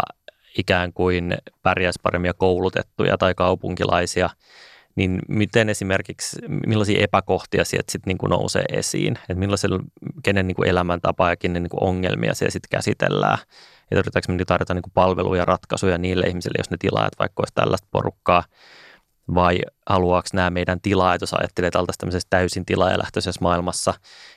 [0.58, 4.30] ikään kuin pärjäisi paremmin koulutettuja tai kaupunkilaisia,
[4.96, 6.38] niin miten esimerkiksi,
[6.68, 9.80] millaisia epäkohtia sieltä sitten niin nousee esiin, että millaisella,
[10.24, 13.38] kenen niin kuin elämäntapa ja kenen niin kuin ongelmia siellä sitten käsitellään.
[13.92, 17.54] Ja yritetäänkö me tarjota niin palveluja ja ratkaisuja niille ihmisille, jos ne tilaajat vaikka olisi
[17.54, 18.44] tällaista porukkaa,
[19.36, 19.60] vai
[19.90, 23.94] haluaako nämä meidän tilaajat, jos ajattelee tällaisessa täysin tilaajalähtöisessä maailmassa,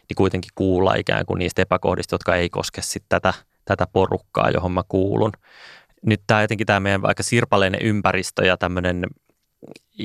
[0.09, 3.34] niin kuitenkin kuulla ikään kuin niistä epäkohdista, jotka ei koske sitten tätä,
[3.64, 5.32] tätä porukkaa, johon mä kuulun.
[6.07, 9.07] Nyt tämä jotenkin tämä meidän vaikka sirpaleinen ympäristö ja tämmöinen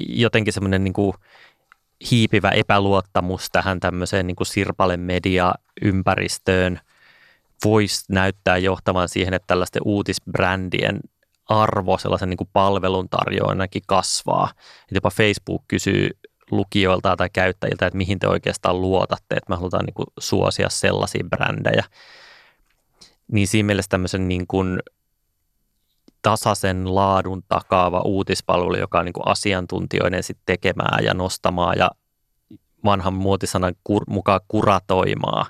[0.07, 1.13] jotenkin semmoinen niin kuin
[2.11, 6.79] hiipivä epäluottamus tähän tämmöiseen niin sirpale media-ympäristöön
[7.63, 10.99] voisi näyttää johtamaan siihen, että tällaisten uutisbrändien
[11.49, 14.49] arvo sellaisen niin kuin palvelun tarjoajanakin kasvaa.
[14.89, 16.09] Et jopa Facebook kysyy
[16.51, 21.23] lukijoilta tai käyttäjiltä, että mihin te oikeastaan luotatte, että me halutaan niin kuin suosia sellaisia
[21.29, 21.83] brändejä.
[23.31, 24.79] Niin siinä mielessä tämmöisen niin kuin
[26.21, 31.91] tasaisen laadun takaava uutispalvelu, joka on niin kuin asiantuntijoiden sit tekemää ja nostamaa ja
[32.85, 35.45] vanhan muotisanan kur, mukaan kuratoimaa,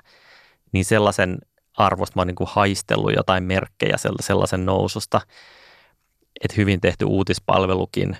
[0.72, 1.38] niin sellaisen
[1.76, 5.20] arvosta mä oon niin kuin haistellut jotain merkkejä sellaisen noususta
[6.44, 8.16] että hyvin tehty uutispalvelukin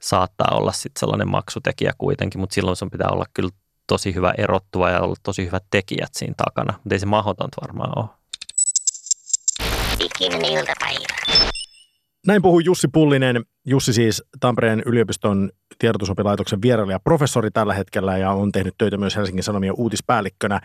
[0.00, 3.50] saattaa olla sitten sellainen maksutekijä kuitenkin, mutta silloin sun pitää olla kyllä
[3.86, 6.72] tosi hyvä erottua ja olla tosi hyvät tekijät siinä takana.
[6.72, 8.08] Mutta ei se mahdotonta varmaan ole.
[10.00, 11.14] Ikinen iltapäivä.
[12.26, 13.44] Näin puhuu Jussi Pullinen.
[13.66, 19.44] Jussi siis Tampereen yliopiston tiedotusopilaitoksen vierailija professori tällä hetkellä ja on tehnyt töitä myös Helsingin
[19.44, 20.60] Sanomien uutispäällikkönä.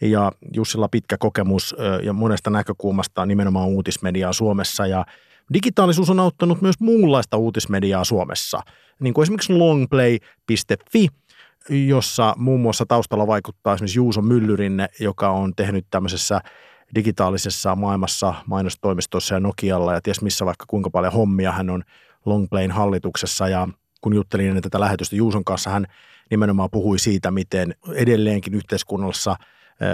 [0.00, 5.06] Ja Jussilla pitkä kokemus ja monesta näkökulmasta nimenomaan uutismediaa Suomessa ja
[5.52, 8.60] Digitaalisuus on auttanut myös muunlaista uutismediaa Suomessa,
[9.00, 11.08] niin kuin esimerkiksi longplay.fi,
[11.70, 16.40] jossa muun muassa taustalla vaikuttaa esimerkiksi Juuso Myllyrinne, joka on tehnyt tämmöisessä
[16.94, 21.82] digitaalisessa maailmassa mainostoimistossa ja Nokialla ja ties missä vaikka kuinka paljon hommia hän on
[22.24, 23.48] Longplayn hallituksessa.
[23.48, 23.68] Ja
[24.00, 25.86] kun juttelin ennen tätä lähetystä Juuson kanssa, hän
[26.30, 29.36] nimenomaan puhui siitä, miten edelleenkin yhteiskunnassa–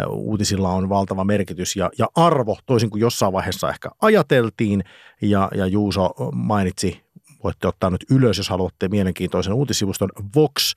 [0.09, 4.85] uutisilla on valtava merkitys ja, ja arvo, toisin kuin jossain vaiheessa ehkä ajateltiin.
[5.23, 7.01] Ja, ja Juuso mainitsi,
[7.45, 10.75] voitte ottaa nyt ylös, jos haluatte mielenkiintoisen uutissivuston Vox,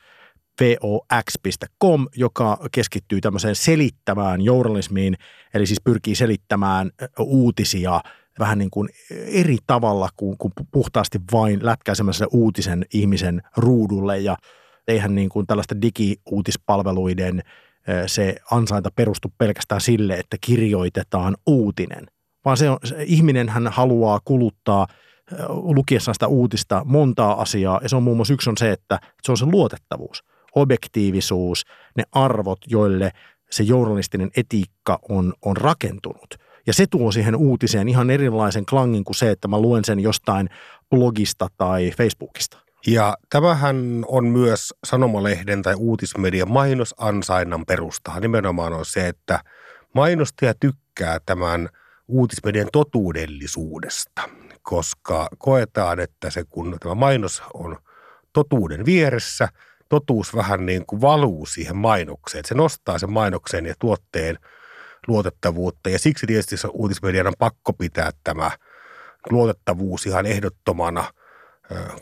[0.62, 5.16] vox.com, joka keskittyy tämmöiseen selittämään journalismiin,
[5.54, 8.02] eli siis pyrkii selittämään uutisia
[8.40, 14.38] vähän niin kuin eri tavalla kuin, kuin puhtaasti vain lätkäisemässä uutisen ihmisen ruudulle ja
[14.88, 17.44] eihän niin kuin tällaista digiuutispalveluiden
[18.08, 22.08] se ansainta perustu pelkästään sille, että kirjoitetaan uutinen,
[22.46, 24.88] vaan se on, se ihminen hän haluaa kuluttaa
[25.50, 29.32] lukiessaan sitä uutista montaa asiaa, ja se on muun muassa yksi on se, että se
[29.32, 30.24] on se luotettavuus,
[30.56, 31.66] objektiivisuus,
[31.98, 33.12] ne arvot, joille
[33.52, 36.36] se journalistinen etiikka on, on rakentunut.
[36.68, 40.50] Ja se tuo siihen uutiseen ihan erilaisen klangin kuin se, että mä luen sen jostain
[40.90, 42.58] blogista tai Facebookista.
[42.88, 48.20] Ja tämähän on myös sanomalehden tai uutismedian mainosansainnan perusta.
[48.20, 49.40] Nimenomaan on se, että
[49.94, 51.70] mainostaja tykkää tämän
[52.08, 54.30] uutismedian totuudellisuudesta,
[54.62, 57.78] koska koetaan, että se kun tämä mainos on
[58.34, 59.48] totuuden vieressä,
[59.90, 62.46] totuus vähän niin kuin valuu siihen mainokseen.
[62.46, 64.40] Se nostaa sen mainoksen ja tuotteen
[65.08, 68.52] luotettavuutta ja siksi tietysti uutismedian on pakko pitää tämä
[69.30, 71.06] luotettavuus ihan ehdottomana–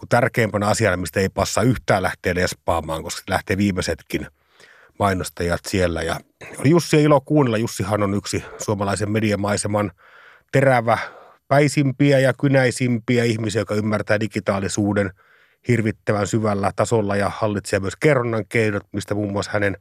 [0.09, 4.27] tärkeimpänä asiana, mistä ei passa yhtään lähteä lespaamaan, koska lähtee viimeisetkin
[4.99, 6.01] mainostajat siellä.
[6.01, 6.19] Ja
[6.57, 7.57] oli Jussi ilo kuunnella.
[7.57, 9.91] Jussihan on yksi suomalaisen mediamaiseman
[10.51, 10.97] terävä,
[11.47, 15.11] päisimpiä ja kynäisimpiä ihmisiä, joka ymmärtää digitaalisuuden
[15.67, 19.77] hirvittävän syvällä tasolla ja hallitsee myös kerronnan keinot, mistä muun muassa hänen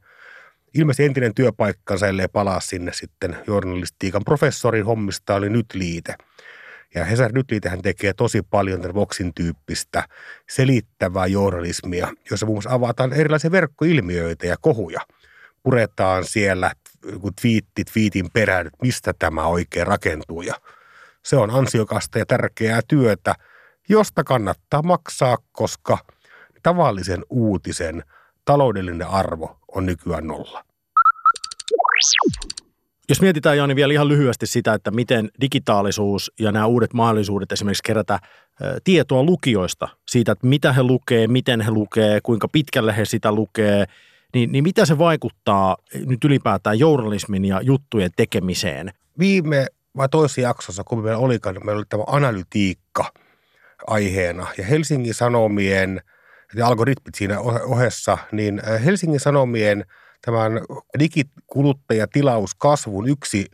[0.73, 6.15] ilmeisesti entinen työpaikkansa, ellei palaa sinne sitten journalistiikan professorin hommista, oli nyt liite–
[6.95, 10.03] ja Hesar Nytliitähän tekee tosi paljon tämän Voxin tyyppistä
[10.49, 15.01] selittävää journalismia, jossa muun muassa avataan erilaisia verkkoilmiöitä ja kohuja.
[15.63, 16.71] Puretaan siellä
[17.21, 20.41] kun twiitti twiitin perään, että mistä tämä oikein rakentuu.
[20.41, 20.55] Ja
[21.23, 23.35] se on ansiokasta ja tärkeää työtä,
[23.89, 25.97] josta kannattaa maksaa, koska
[26.63, 28.03] tavallisen uutisen
[28.45, 30.65] taloudellinen arvo on nykyään nolla.
[33.11, 37.83] Jos mietitään Jani vielä ihan lyhyesti sitä, että miten digitaalisuus ja nämä uudet mahdollisuudet esimerkiksi
[37.83, 38.19] kerätä
[38.83, 43.85] tietoa lukijoista siitä, että mitä he lukee, miten he lukee, kuinka pitkälle he sitä lukee,
[44.33, 48.93] niin, niin mitä se vaikuttaa nyt ylipäätään journalismin ja juttujen tekemiseen?
[49.19, 53.13] Viime vai toisessa jaksossa, kun meillä olikaan, meillä oli tämä analytiikka
[53.87, 56.01] aiheena ja Helsingin Sanomien
[56.55, 59.85] ja algoritmit siinä ohessa, niin Helsingin Sanomien–
[60.21, 60.51] tämän
[60.99, 63.45] digikuluttajatilauskasvun yksi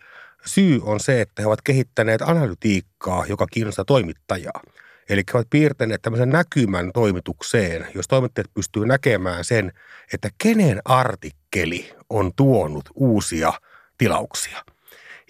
[0.45, 4.61] syy on se, että he ovat kehittäneet analytiikkaa, joka kiinnostaa toimittajaa.
[5.09, 9.71] Eli he ovat piirtäneet tämmöisen näkymän toimitukseen, jos toimittajat pystyy näkemään sen,
[10.13, 13.53] että kenen artikkeli on tuonut uusia
[13.97, 14.63] tilauksia.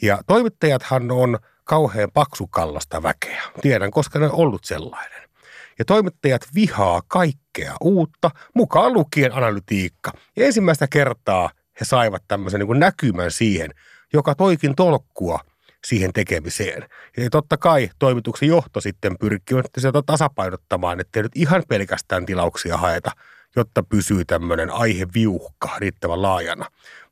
[0.02, 3.44] Ja toimittajathan on kauhean paksukallasta väkeä.
[3.62, 5.27] Tiedän, koska ne on ollut sellainen.
[5.80, 10.12] Ja toimittajat vihaa kaikkea uutta, mukaan lukien analytiikka.
[10.36, 11.50] Ja ensimmäistä kertaa
[11.80, 13.72] he saivat tämmöisen niin näkymän siihen,
[14.14, 15.40] joka toikin tolkkua
[15.86, 16.90] siihen tekemiseen.
[17.18, 23.12] Ja totta kai toimituksen johto sitten pyrkii sieltä tasapainottamaan, ettei nyt ihan pelkästään tilauksia haeta,
[23.56, 26.66] jotta pysyy tämmöinen aiheviuhka riittävän laajana.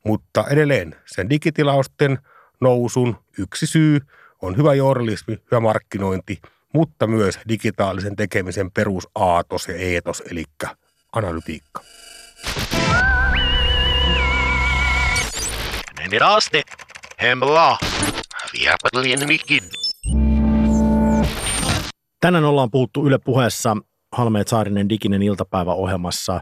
[0.04, 2.18] Mutta edelleen sen digitilausten
[2.60, 4.00] nousun yksi syy
[4.42, 6.40] on hyvä journalismi, hyvä markkinointi–
[6.76, 10.44] mutta myös digitaalisen tekemisen perusaatos ja eetos, eli
[11.12, 11.80] analytiikka.
[17.22, 17.78] Hemla.
[22.20, 23.76] Tänään ollaan puhuttu Yle puheessa
[24.12, 26.40] Halmeet Saarinen diginen iltapäiväohjelmassa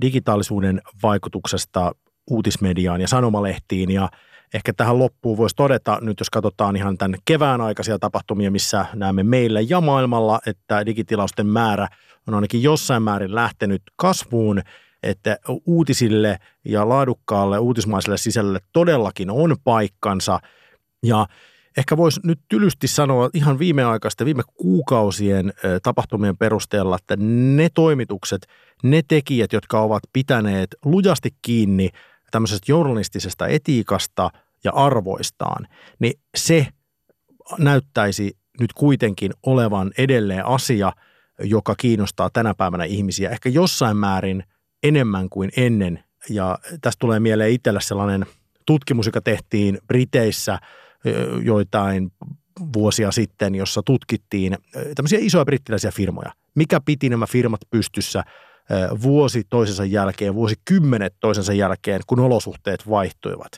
[0.00, 1.92] digitaalisuuden vaikutuksesta
[2.30, 4.08] uutismediaan ja sanomalehtiin ja–
[4.54, 9.22] ehkä tähän loppuun voisi todeta, nyt jos katsotaan ihan tämän kevään aikaisia tapahtumia, missä näemme
[9.22, 11.88] meillä ja maailmalla, että digitilausten määrä
[12.26, 14.62] on ainakin jossain määrin lähtenyt kasvuun,
[15.02, 20.40] että uutisille ja laadukkaalle uutismaiselle sisällölle todellakin on paikkansa.
[21.02, 21.26] Ja
[21.76, 27.16] ehkä voisi nyt tylysti sanoa ihan viimeaikaista, viime kuukausien tapahtumien perusteella, että
[27.56, 28.46] ne toimitukset,
[28.82, 31.90] ne tekijät, jotka ovat pitäneet lujasti kiinni–
[32.30, 34.30] tämmöisestä journalistisesta etiikasta
[34.64, 35.68] ja arvoistaan,
[35.98, 36.66] niin se
[37.58, 40.92] näyttäisi nyt kuitenkin olevan edelleen asia,
[41.42, 44.44] joka kiinnostaa tänä päivänä ihmisiä ehkä jossain määrin
[44.82, 46.04] enemmän kuin ennen.
[46.28, 48.26] Ja tästä tulee mieleen itsellä sellainen
[48.66, 50.58] tutkimus, joka tehtiin Briteissä
[51.42, 52.12] joitain
[52.72, 54.58] vuosia sitten, jossa tutkittiin
[54.94, 56.32] tämmöisiä isoja brittiläisiä firmoja.
[56.54, 58.24] Mikä piti nämä firmat pystyssä–
[59.02, 63.52] vuosi toisensa jälkeen, vuosikymmenet toisensa jälkeen, kun olosuhteet vaihtuivat.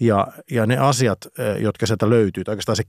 [0.00, 1.18] Ja, ja ne asiat,
[1.58, 2.82] jotka sieltä löytyy, oikeastaan se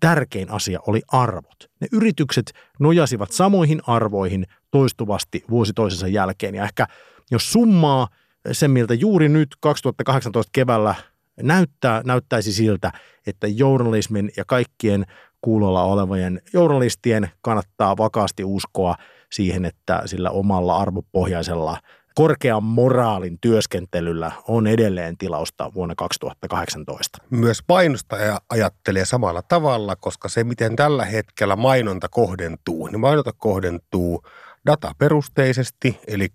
[0.00, 1.56] tärkein asia oli arvot.
[1.80, 6.54] Ne yritykset nojasivat samoihin arvoihin toistuvasti vuosi toisensa jälkeen.
[6.54, 6.86] Ja ehkä
[7.30, 8.08] jos summaa
[8.52, 10.94] sen, miltä juuri nyt 2018 keväällä
[11.42, 12.92] näyttää, näyttäisi siltä,
[13.26, 15.06] että journalismin ja kaikkien
[15.40, 18.94] kuulolla olevien journalistien kannattaa vakaasti uskoa–
[19.32, 21.78] siihen, että sillä omalla arvopohjaisella
[22.18, 27.18] korkean moraalin työskentelyllä on edelleen tilausta vuonna 2018.
[27.30, 34.22] Myös mainostaja ajattelee samalla tavalla, koska se, miten tällä hetkellä mainonta kohdentuu, niin mainonta kohdentuu
[34.66, 36.28] dataperusteisesti, eli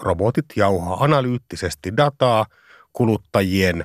[0.00, 2.46] robotit jauhaa analyyttisesti dataa
[2.92, 3.84] kuluttajien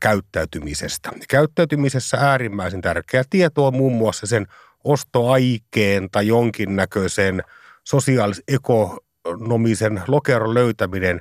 [0.00, 1.10] käyttäytymisestä.
[1.28, 4.46] Käyttäytymisessä äärimmäisen tärkeä tieto on muun muassa sen
[4.84, 7.42] ostoaikeen tai jonkinnäköisen–
[7.84, 11.20] sosiaalis-ekonomisen lokeron löytäminen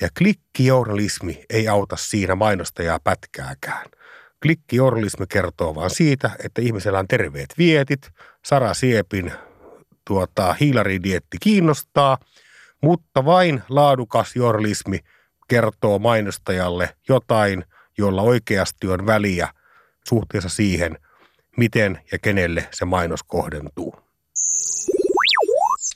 [0.00, 3.86] ja klikkijournalismi ei auta siinä mainostajaa pätkääkään.
[4.42, 8.10] Klikkijournalismi kertoo vain siitä, että ihmisellä on terveet vietit,
[8.44, 9.32] Sara Siepin
[10.04, 12.18] tuota, hiilaridietti kiinnostaa,
[12.82, 14.98] mutta vain laadukas journalismi
[15.48, 17.64] kertoo mainostajalle jotain,
[17.98, 19.48] jolla oikeasti on väliä
[20.08, 20.98] suhteessa siihen,
[21.56, 24.07] miten ja kenelle se mainos kohdentuu.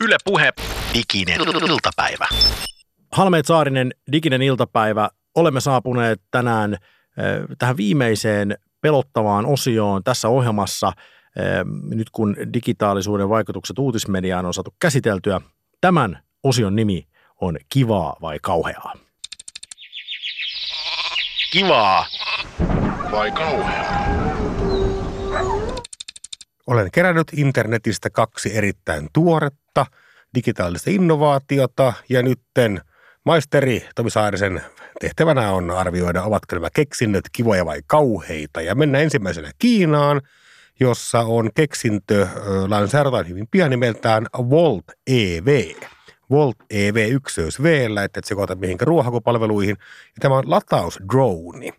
[0.04, 0.52] Yle Puhe,
[0.94, 1.40] diginen
[1.70, 2.28] iltapäivä.
[3.12, 5.08] Halmeet Saarinen, diginen iltapäivä.
[5.34, 6.76] Olemme saapuneet tänään
[7.58, 10.92] tähän viimeiseen pelottavaan osioon tässä ohjelmassa,
[11.94, 15.40] nyt kun digitaalisuuden vaikutukset uutismediaan on saatu käsiteltyä.
[15.80, 17.08] Tämän osion nimi
[17.40, 18.92] on Kivaa vai kauheaa?
[21.52, 22.06] Kivaa
[23.12, 24.11] vai kauheaa?
[26.72, 29.86] Olen kerännyt internetistä kaksi erittäin tuoretta
[30.34, 32.80] digitaalista innovaatiota ja nytten
[33.24, 34.62] maisteri Tomi Saarisen
[35.00, 38.60] tehtävänä on arvioida, ovatko nämä keksinnöt kivoja vai kauheita.
[38.60, 40.20] Ja mennään ensimmäisenä Kiinaan,
[40.80, 42.28] jossa on keksintö
[42.68, 45.74] lanseerataan hyvin pian nimeltään Volt EV.
[46.30, 49.76] Volt EV ykseys V, että et sekoita mihinkä ruohakupalveluihin.
[50.06, 51.72] Ja tämä on latausdrone.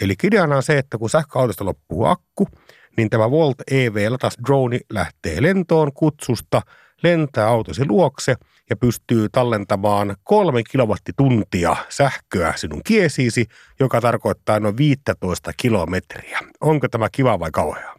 [0.00, 2.48] Eli ideana on se, että kun sähköautosta loppuu akku,
[2.96, 6.62] niin tämä Volt EV latas drone lähtee lentoon kutsusta,
[7.02, 8.34] lentää autosi luokse
[8.70, 13.46] ja pystyy tallentamaan kolme kilowattituntia sähköä sinun kiesiisi,
[13.80, 16.40] joka tarkoittaa noin 15 kilometriä.
[16.60, 17.96] Onko tämä kiva vai kauhea?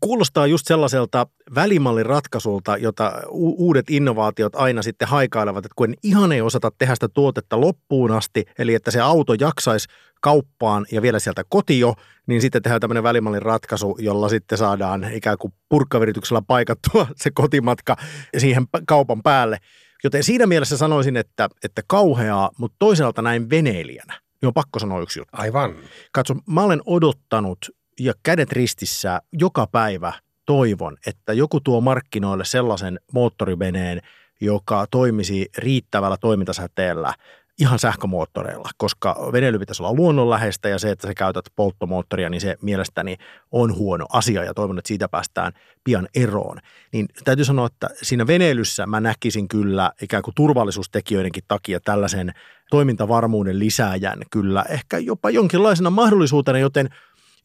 [0.00, 6.32] Kuulostaa just sellaiselta välimallin ratkaisulta, jota u- uudet innovaatiot aina sitten haikailevat, että kun ihan
[6.32, 9.88] ei osata tehdä sitä tuotetta loppuun asti, eli että se auto jaksaisi
[10.20, 11.94] kauppaan ja vielä sieltä kotio,
[12.26, 17.96] niin sitten tehdään tämmöinen välimallin ratkaisu, jolla sitten saadaan ikään kuin purkkavirityksellä paikattua se kotimatka
[18.38, 19.58] siihen kaupan päälle.
[20.04, 25.00] Joten siinä mielessä sanoisin, että, että kauheaa, mutta toisaalta näin veneilijänä, niin on pakko sanoa
[25.00, 25.36] yksi juttu.
[25.36, 25.74] Aivan.
[26.12, 27.58] Katso, mä olen odottanut
[28.00, 30.12] ja kädet ristissä joka päivä
[30.46, 34.00] toivon, että joku tuo markkinoille sellaisen moottoriveneen,
[34.40, 37.14] joka toimisi riittävällä toimintasäteellä
[37.58, 42.56] ihan sähkömoottoreilla, koska veneily pitäisi olla luonnonläheistä ja se, että sä käytät polttomoottoria, niin se
[42.62, 43.16] mielestäni
[43.52, 45.52] on huono asia ja toivon, että siitä päästään
[45.84, 46.58] pian eroon.
[46.92, 52.32] Niin täytyy sanoa, että siinä veneilyssä mä näkisin kyllä ikään kuin turvallisuustekijöidenkin takia tällaisen
[52.70, 56.88] toimintavarmuuden lisääjän kyllä ehkä jopa jonkinlaisena mahdollisuutena, joten–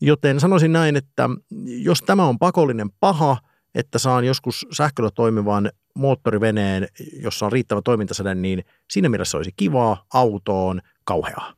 [0.06, 1.30] Joten sanoisin näin, että
[1.66, 3.38] jos tämä on pakollinen paha,
[3.76, 6.88] että saan joskus sähköllä toimivan moottoriveneen,
[7.22, 11.54] jossa on riittävä toimintasäde, niin siinä mielessä olisi kivaa autoon kauheaa.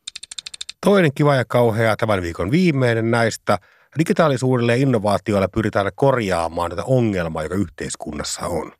[0.85, 3.57] Toinen kiva ja kauhea tämän viikon viimeinen näistä.
[3.99, 8.71] Digitaalisuudelle ja innovaatioilla pyritään korjaamaan tätä ongelmaa, joka yhteiskunnassa on.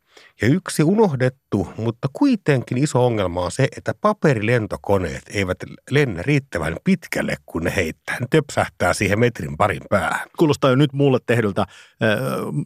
[0.42, 5.58] Ja yksi unohdettu, mutta kuitenkin iso ongelma on se, että paperilentokoneet eivät
[5.90, 8.16] lennä riittävän pitkälle, kun ne heittää.
[8.20, 10.28] Ne töpsähtää siihen metrin parin päähän.
[10.38, 11.68] Kuulostaa jo nyt mulle tehdyltä äh,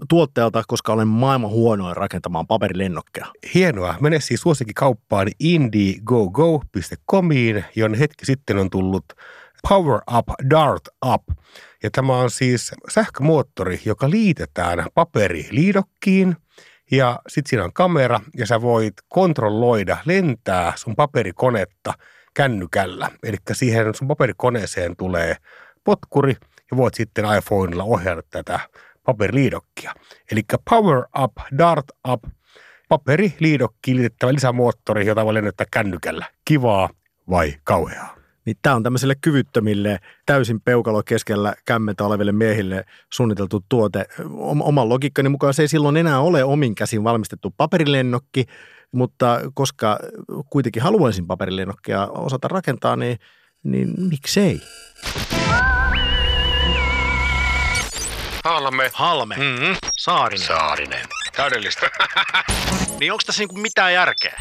[0.09, 3.27] tuotteelta, koska olen maailman huonoin rakentamaan paperilennokkeja.
[3.55, 3.95] Hienoa.
[4.01, 9.05] Mene siis suosikkikauppaan indiegogo.comiin, jonne hetki sitten on tullut
[9.69, 11.23] Power Up Dart Up.
[11.83, 16.37] Ja tämä on siis sähkömoottori, joka liitetään paperiliidokkiin–
[16.91, 21.95] ja sitten siinä on kamera ja sä voit kontrolloida, lentää sun paperikonetta
[22.35, 23.11] kännykällä.
[23.23, 25.37] Eli siihen sun paperikoneeseen tulee
[25.85, 26.37] potkuri
[26.71, 28.61] ja voit sitten iPhoneilla ohjata tätä
[29.05, 29.95] paperiliidokkia.
[30.33, 32.25] Eli Power Up, Dart Up,
[32.89, 36.27] paperiliidokki liitettävä lisämoottori, jota voi lennättää kännykällä.
[36.45, 36.89] Kivaa
[37.31, 38.20] vai kauheaa?
[38.45, 44.07] Niin tämä on tämmöisille kyvyttömille, täysin peukalo keskellä kämmentä oleville miehille suunniteltu tuote.
[44.61, 48.47] Oman logiikkani mukaan se ei silloin enää ole omin käsin valmistettu paperilennokki,
[48.93, 49.99] mutta koska
[50.51, 53.19] kuitenkin haluaisin paperilennokkia osata rakentaa, niin,
[53.63, 54.61] niin miksei?
[58.45, 58.91] Halme.
[58.95, 59.37] Halme.
[59.37, 59.77] Mm-hmm.
[59.99, 60.47] Saarinen.
[60.47, 61.07] Saarinen.
[61.37, 61.91] Täydellistä.
[63.01, 64.41] niin onko tässä niinku mitään järkeä?